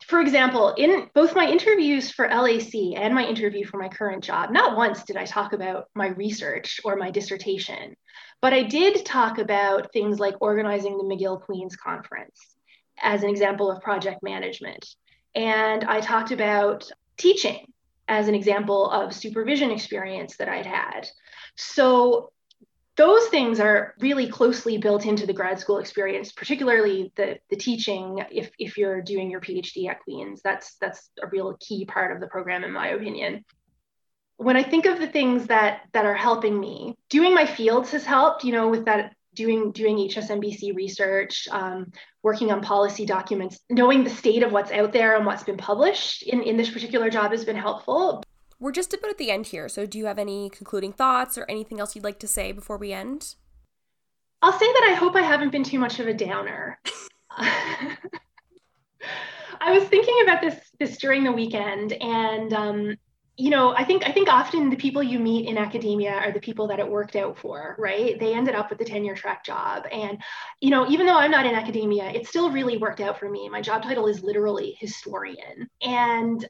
for 0.06 0.20
example, 0.20 0.74
in 0.76 1.10
both 1.14 1.36
my 1.36 1.46
interviews 1.46 2.10
for 2.10 2.26
LAC 2.26 2.74
and 2.96 3.14
my 3.14 3.24
interview 3.24 3.66
for 3.66 3.78
my 3.78 3.88
current 3.88 4.24
job, 4.24 4.50
not 4.50 4.76
once 4.76 5.04
did 5.04 5.16
I 5.16 5.26
talk 5.26 5.52
about 5.52 5.88
my 5.94 6.08
research 6.08 6.80
or 6.82 6.96
my 6.96 7.10
dissertation. 7.12 7.94
But 8.40 8.52
I 8.52 8.62
did 8.62 9.04
talk 9.04 9.38
about 9.38 9.92
things 9.92 10.20
like 10.20 10.34
organizing 10.40 10.96
the 10.96 11.04
McGill 11.04 11.40
Queen's 11.40 11.76
Conference 11.76 12.56
as 13.00 13.22
an 13.22 13.30
example 13.30 13.70
of 13.70 13.82
project 13.82 14.22
management. 14.22 14.86
And 15.34 15.84
I 15.84 16.00
talked 16.00 16.30
about 16.30 16.90
teaching 17.16 17.72
as 18.06 18.28
an 18.28 18.34
example 18.34 18.90
of 18.90 19.14
supervision 19.14 19.70
experience 19.70 20.36
that 20.36 20.48
I'd 20.48 20.66
had. 20.66 21.08
So 21.56 22.30
those 22.96 23.28
things 23.28 23.60
are 23.60 23.94
really 24.00 24.28
closely 24.28 24.78
built 24.78 25.06
into 25.06 25.26
the 25.26 25.32
grad 25.32 25.60
school 25.60 25.78
experience, 25.78 26.32
particularly 26.32 27.12
the, 27.16 27.38
the 27.50 27.56
teaching 27.56 28.24
if, 28.30 28.50
if 28.58 28.76
you're 28.76 29.02
doing 29.02 29.30
your 29.30 29.40
PhD 29.40 29.88
at 29.88 30.00
Queen's. 30.00 30.42
That's 30.42 30.74
that's 30.80 31.10
a 31.22 31.28
real 31.28 31.56
key 31.60 31.84
part 31.84 32.12
of 32.12 32.20
the 32.20 32.26
program 32.26 32.64
in 32.64 32.72
my 32.72 32.88
opinion 32.88 33.44
when 34.38 34.56
I 34.56 34.62
think 34.62 34.86
of 34.86 34.98
the 34.98 35.06
things 35.06 35.46
that 35.48 35.82
that 35.92 36.06
are 36.06 36.14
helping 36.14 36.58
me, 36.58 36.94
doing 37.10 37.34
my 37.34 37.44
fields 37.44 37.90
has 37.90 38.04
helped. 38.04 38.44
You 38.44 38.52
know, 38.52 38.68
with 38.68 38.86
that 38.86 39.14
doing 39.34 39.72
doing 39.72 39.96
HSMBC 39.96 40.74
research, 40.74 41.46
um, 41.50 41.92
working 42.22 42.50
on 42.50 42.62
policy 42.62 43.04
documents, 43.04 43.60
knowing 43.68 44.04
the 44.04 44.10
state 44.10 44.42
of 44.42 44.52
what's 44.52 44.70
out 44.70 44.92
there 44.92 45.16
and 45.16 45.26
what's 45.26 45.42
been 45.42 45.56
published 45.56 46.22
in 46.22 46.42
in 46.42 46.56
this 46.56 46.70
particular 46.70 47.10
job 47.10 47.32
has 47.32 47.44
been 47.44 47.56
helpful. 47.56 48.22
We're 48.60 48.72
just 48.72 48.94
about 48.94 49.10
at 49.10 49.18
the 49.18 49.30
end 49.30 49.46
here, 49.48 49.68
so 49.68 49.86
do 49.86 49.98
you 49.98 50.06
have 50.06 50.18
any 50.18 50.50
concluding 50.50 50.92
thoughts 50.92 51.36
or 51.36 51.44
anything 51.48 51.78
else 51.80 51.94
you'd 51.94 52.04
like 52.04 52.18
to 52.20 52.28
say 52.28 52.52
before 52.52 52.78
we 52.78 52.92
end? 52.92 53.34
I'll 54.40 54.52
say 54.52 54.66
that 54.66 54.88
I 54.92 54.94
hope 54.94 55.16
I 55.16 55.22
haven't 55.22 55.50
been 55.50 55.64
too 55.64 55.80
much 55.80 55.98
of 55.98 56.06
a 56.06 56.14
downer. 56.14 56.80
I 59.60 59.72
was 59.72 59.84
thinking 59.84 60.16
about 60.22 60.40
this 60.40 60.54
this 60.78 60.96
during 60.98 61.24
the 61.24 61.32
weekend, 61.32 61.92
and 61.94 62.52
um, 62.52 62.96
you 63.38 63.50
know, 63.50 63.72
I 63.72 63.84
think 63.84 64.02
I 64.04 64.10
think 64.10 64.28
often 64.28 64.68
the 64.68 64.76
people 64.76 65.00
you 65.00 65.20
meet 65.20 65.46
in 65.46 65.56
academia 65.56 66.12
are 66.12 66.32
the 66.32 66.40
people 66.40 66.66
that 66.66 66.80
it 66.80 66.90
worked 66.90 67.14
out 67.14 67.38
for, 67.38 67.76
right? 67.78 68.18
They 68.18 68.34
ended 68.34 68.56
up 68.56 68.68
with 68.68 68.80
the 68.80 68.84
tenure 68.84 69.14
track 69.14 69.44
job. 69.44 69.84
And, 69.92 70.20
you 70.60 70.70
know, 70.70 70.88
even 70.90 71.06
though 71.06 71.16
I'm 71.16 71.30
not 71.30 71.46
in 71.46 71.54
academia, 71.54 72.10
it 72.10 72.26
still 72.26 72.50
really 72.50 72.78
worked 72.78 73.00
out 73.00 73.20
for 73.20 73.30
me. 73.30 73.48
My 73.48 73.62
job 73.62 73.84
title 73.84 74.08
is 74.08 74.24
literally 74.24 74.76
historian. 74.80 75.70
And 75.80 76.44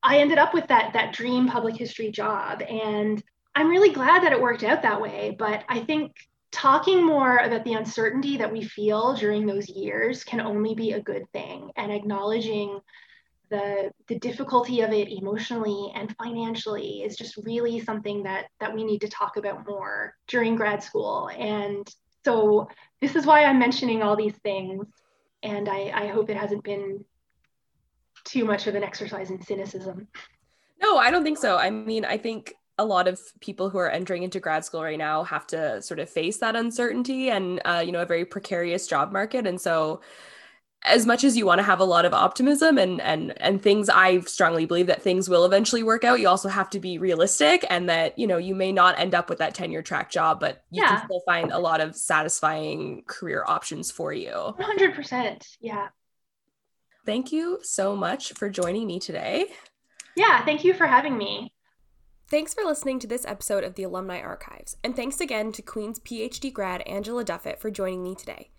I 0.00 0.18
ended 0.18 0.38
up 0.38 0.54
with 0.54 0.68
that 0.68 0.92
that 0.92 1.12
dream 1.12 1.48
public 1.48 1.76
history 1.76 2.12
job. 2.12 2.62
And 2.62 3.20
I'm 3.56 3.68
really 3.68 3.90
glad 3.90 4.22
that 4.22 4.32
it 4.32 4.40
worked 4.40 4.62
out 4.62 4.82
that 4.82 5.00
way. 5.00 5.34
But 5.36 5.64
I 5.68 5.80
think 5.80 6.14
talking 6.52 7.04
more 7.04 7.38
about 7.38 7.64
the 7.64 7.74
uncertainty 7.74 8.36
that 8.36 8.52
we 8.52 8.62
feel 8.62 9.14
during 9.14 9.44
those 9.44 9.68
years 9.68 10.22
can 10.22 10.40
only 10.40 10.76
be 10.76 10.92
a 10.92 11.02
good 11.02 11.24
thing 11.32 11.72
and 11.76 11.90
acknowledging 11.90 12.78
the 13.50 13.90
the 14.08 14.18
difficulty 14.18 14.80
of 14.80 14.92
it 14.92 15.08
emotionally 15.08 15.92
and 15.94 16.14
financially 16.16 17.02
is 17.02 17.16
just 17.16 17.36
really 17.38 17.80
something 17.80 18.22
that 18.22 18.46
that 18.60 18.74
we 18.74 18.84
need 18.84 19.00
to 19.00 19.08
talk 19.08 19.36
about 19.36 19.66
more 19.66 20.14
during 20.26 20.56
grad 20.56 20.82
school. 20.82 21.30
And 21.36 21.88
so 22.24 22.68
this 23.00 23.16
is 23.16 23.26
why 23.26 23.44
i'm 23.44 23.58
mentioning 23.58 24.02
all 24.02 24.16
these 24.16 24.36
things. 24.42 24.86
And 25.42 25.68
i 25.68 25.90
i 25.94 26.06
hope 26.08 26.30
it 26.30 26.36
hasn't 26.36 26.64
been 26.64 27.04
too 28.24 28.44
much 28.44 28.66
of 28.66 28.74
an 28.74 28.84
exercise 28.84 29.30
in 29.30 29.42
cynicism. 29.42 30.08
No 30.80 30.96
i 30.96 31.10
don't 31.10 31.24
think 31.24 31.38
so. 31.38 31.56
I 31.56 31.70
mean 31.70 32.04
i 32.04 32.16
think 32.16 32.54
a 32.78 32.84
lot 32.84 33.08
of 33.08 33.20
people 33.40 33.68
who 33.68 33.78
are 33.78 33.90
entering 33.90 34.22
into 34.22 34.38
grad 34.38 34.64
school 34.64 34.82
right 34.82 34.98
now 34.98 35.24
have 35.24 35.46
to 35.48 35.82
sort 35.82 35.98
of 35.98 36.08
face 36.08 36.38
that 36.38 36.54
uncertainty 36.54 37.28
and 37.30 37.60
uh, 37.64 37.82
you 37.84 37.90
know 37.90 38.02
a 38.02 38.06
very 38.06 38.24
precarious 38.24 38.86
job 38.86 39.12
market. 39.12 39.46
And 39.46 39.60
so 39.60 40.00
as 40.84 41.04
much 41.06 41.24
as 41.24 41.36
you 41.36 41.44
want 41.44 41.58
to 41.58 41.62
have 41.64 41.80
a 41.80 41.84
lot 41.84 42.04
of 42.04 42.14
optimism 42.14 42.78
and 42.78 43.00
and 43.00 43.34
and 43.42 43.60
things 43.62 43.88
i 43.88 44.20
strongly 44.20 44.64
believe 44.64 44.86
that 44.86 45.02
things 45.02 45.28
will 45.28 45.44
eventually 45.44 45.82
work 45.82 46.04
out 46.04 46.20
you 46.20 46.28
also 46.28 46.48
have 46.48 46.70
to 46.70 46.78
be 46.78 46.98
realistic 46.98 47.64
and 47.68 47.88
that 47.88 48.16
you 48.16 48.26
know 48.28 48.36
you 48.38 48.54
may 48.54 48.70
not 48.70 48.96
end 48.98 49.12
up 49.14 49.28
with 49.28 49.38
that 49.38 49.54
tenure 49.54 49.82
track 49.82 50.08
job 50.10 50.38
but 50.38 50.62
you 50.70 50.80
Yeah. 50.82 50.98
can 50.98 51.04
still 51.06 51.22
find 51.26 51.50
a 51.50 51.58
lot 51.58 51.80
of 51.80 51.96
satisfying 51.96 53.02
career 53.08 53.42
options 53.46 53.90
for 53.90 54.12
you 54.12 54.30
100%. 54.30 55.56
Yeah. 55.60 55.88
thank 57.04 57.32
you 57.32 57.58
so 57.62 57.96
much 57.96 58.32
for 58.34 58.48
joining 58.48 58.86
me 58.86 59.00
today 59.00 59.46
Yeah. 60.16 60.44
Thank 60.44 60.64
you 60.64 60.74
for 60.74 60.86
having 60.86 61.16
me. 61.18 61.52
Thanks 62.30 62.52
for 62.52 62.62
listening 62.64 62.98
to 63.00 63.06
this 63.06 63.24
episode 63.24 63.64
of 63.64 63.74
the 63.74 63.84
Alumni 63.84 64.20
Archives, 64.20 64.76
and 64.84 64.94
thanks 64.94 65.18
again 65.20 65.50
to 65.52 65.62
Queen's 65.62 65.98
PhD 66.00 66.52
grad 66.52 66.82
Angela 66.82 67.24
Duffett 67.24 67.58
for 67.58 67.70
joining 67.70 68.02
me 68.02 68.14
today. 68.14 68.50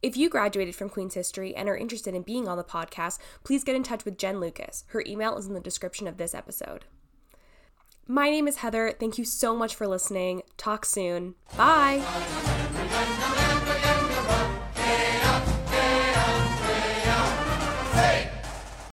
If 0.00 0.16
you 0.16 0.28
graduated 0.28 0.76
from 0.76 0.88
Queen's 0.88 1.14
History 1.14 1.54
and 1.56 1.68
are 1.68 1.76
interested 1.76 2.14
in 2.14 2.22
being 2.22 2.46
on 2.46 2.56
the 2.56 2.64
podcast, 2.64 3.18
please 3.42 3.64
get 3.64 3.74
in 3.74 3.82
touch 3.82 4.04
with 4.04 4.16
Jenn 4.16 4.38
Lucas. 4.38 4.84
Her 4.88 5.02
email 5.06 5.36
is 5.36 5.46
in 5.46 5.54
the 5.54 5.60
description 5.60 6.06
of 6.06 6.18
this 6.18 6.34
episode. 6.34 6.84
My 8.06 8.30
name 8.30 8.46
is 8.46 8.58
Heather. 8.58 8.94
Thank 8.98 9.18
you 9.18 9.24
so 9.24 9.56
much 9.56 9.74
for 9.74 9.88
listening. 9.88 10.42
Talk 10.56 10.84
soon. 10.86 11.34
Bye. 11.56 12.76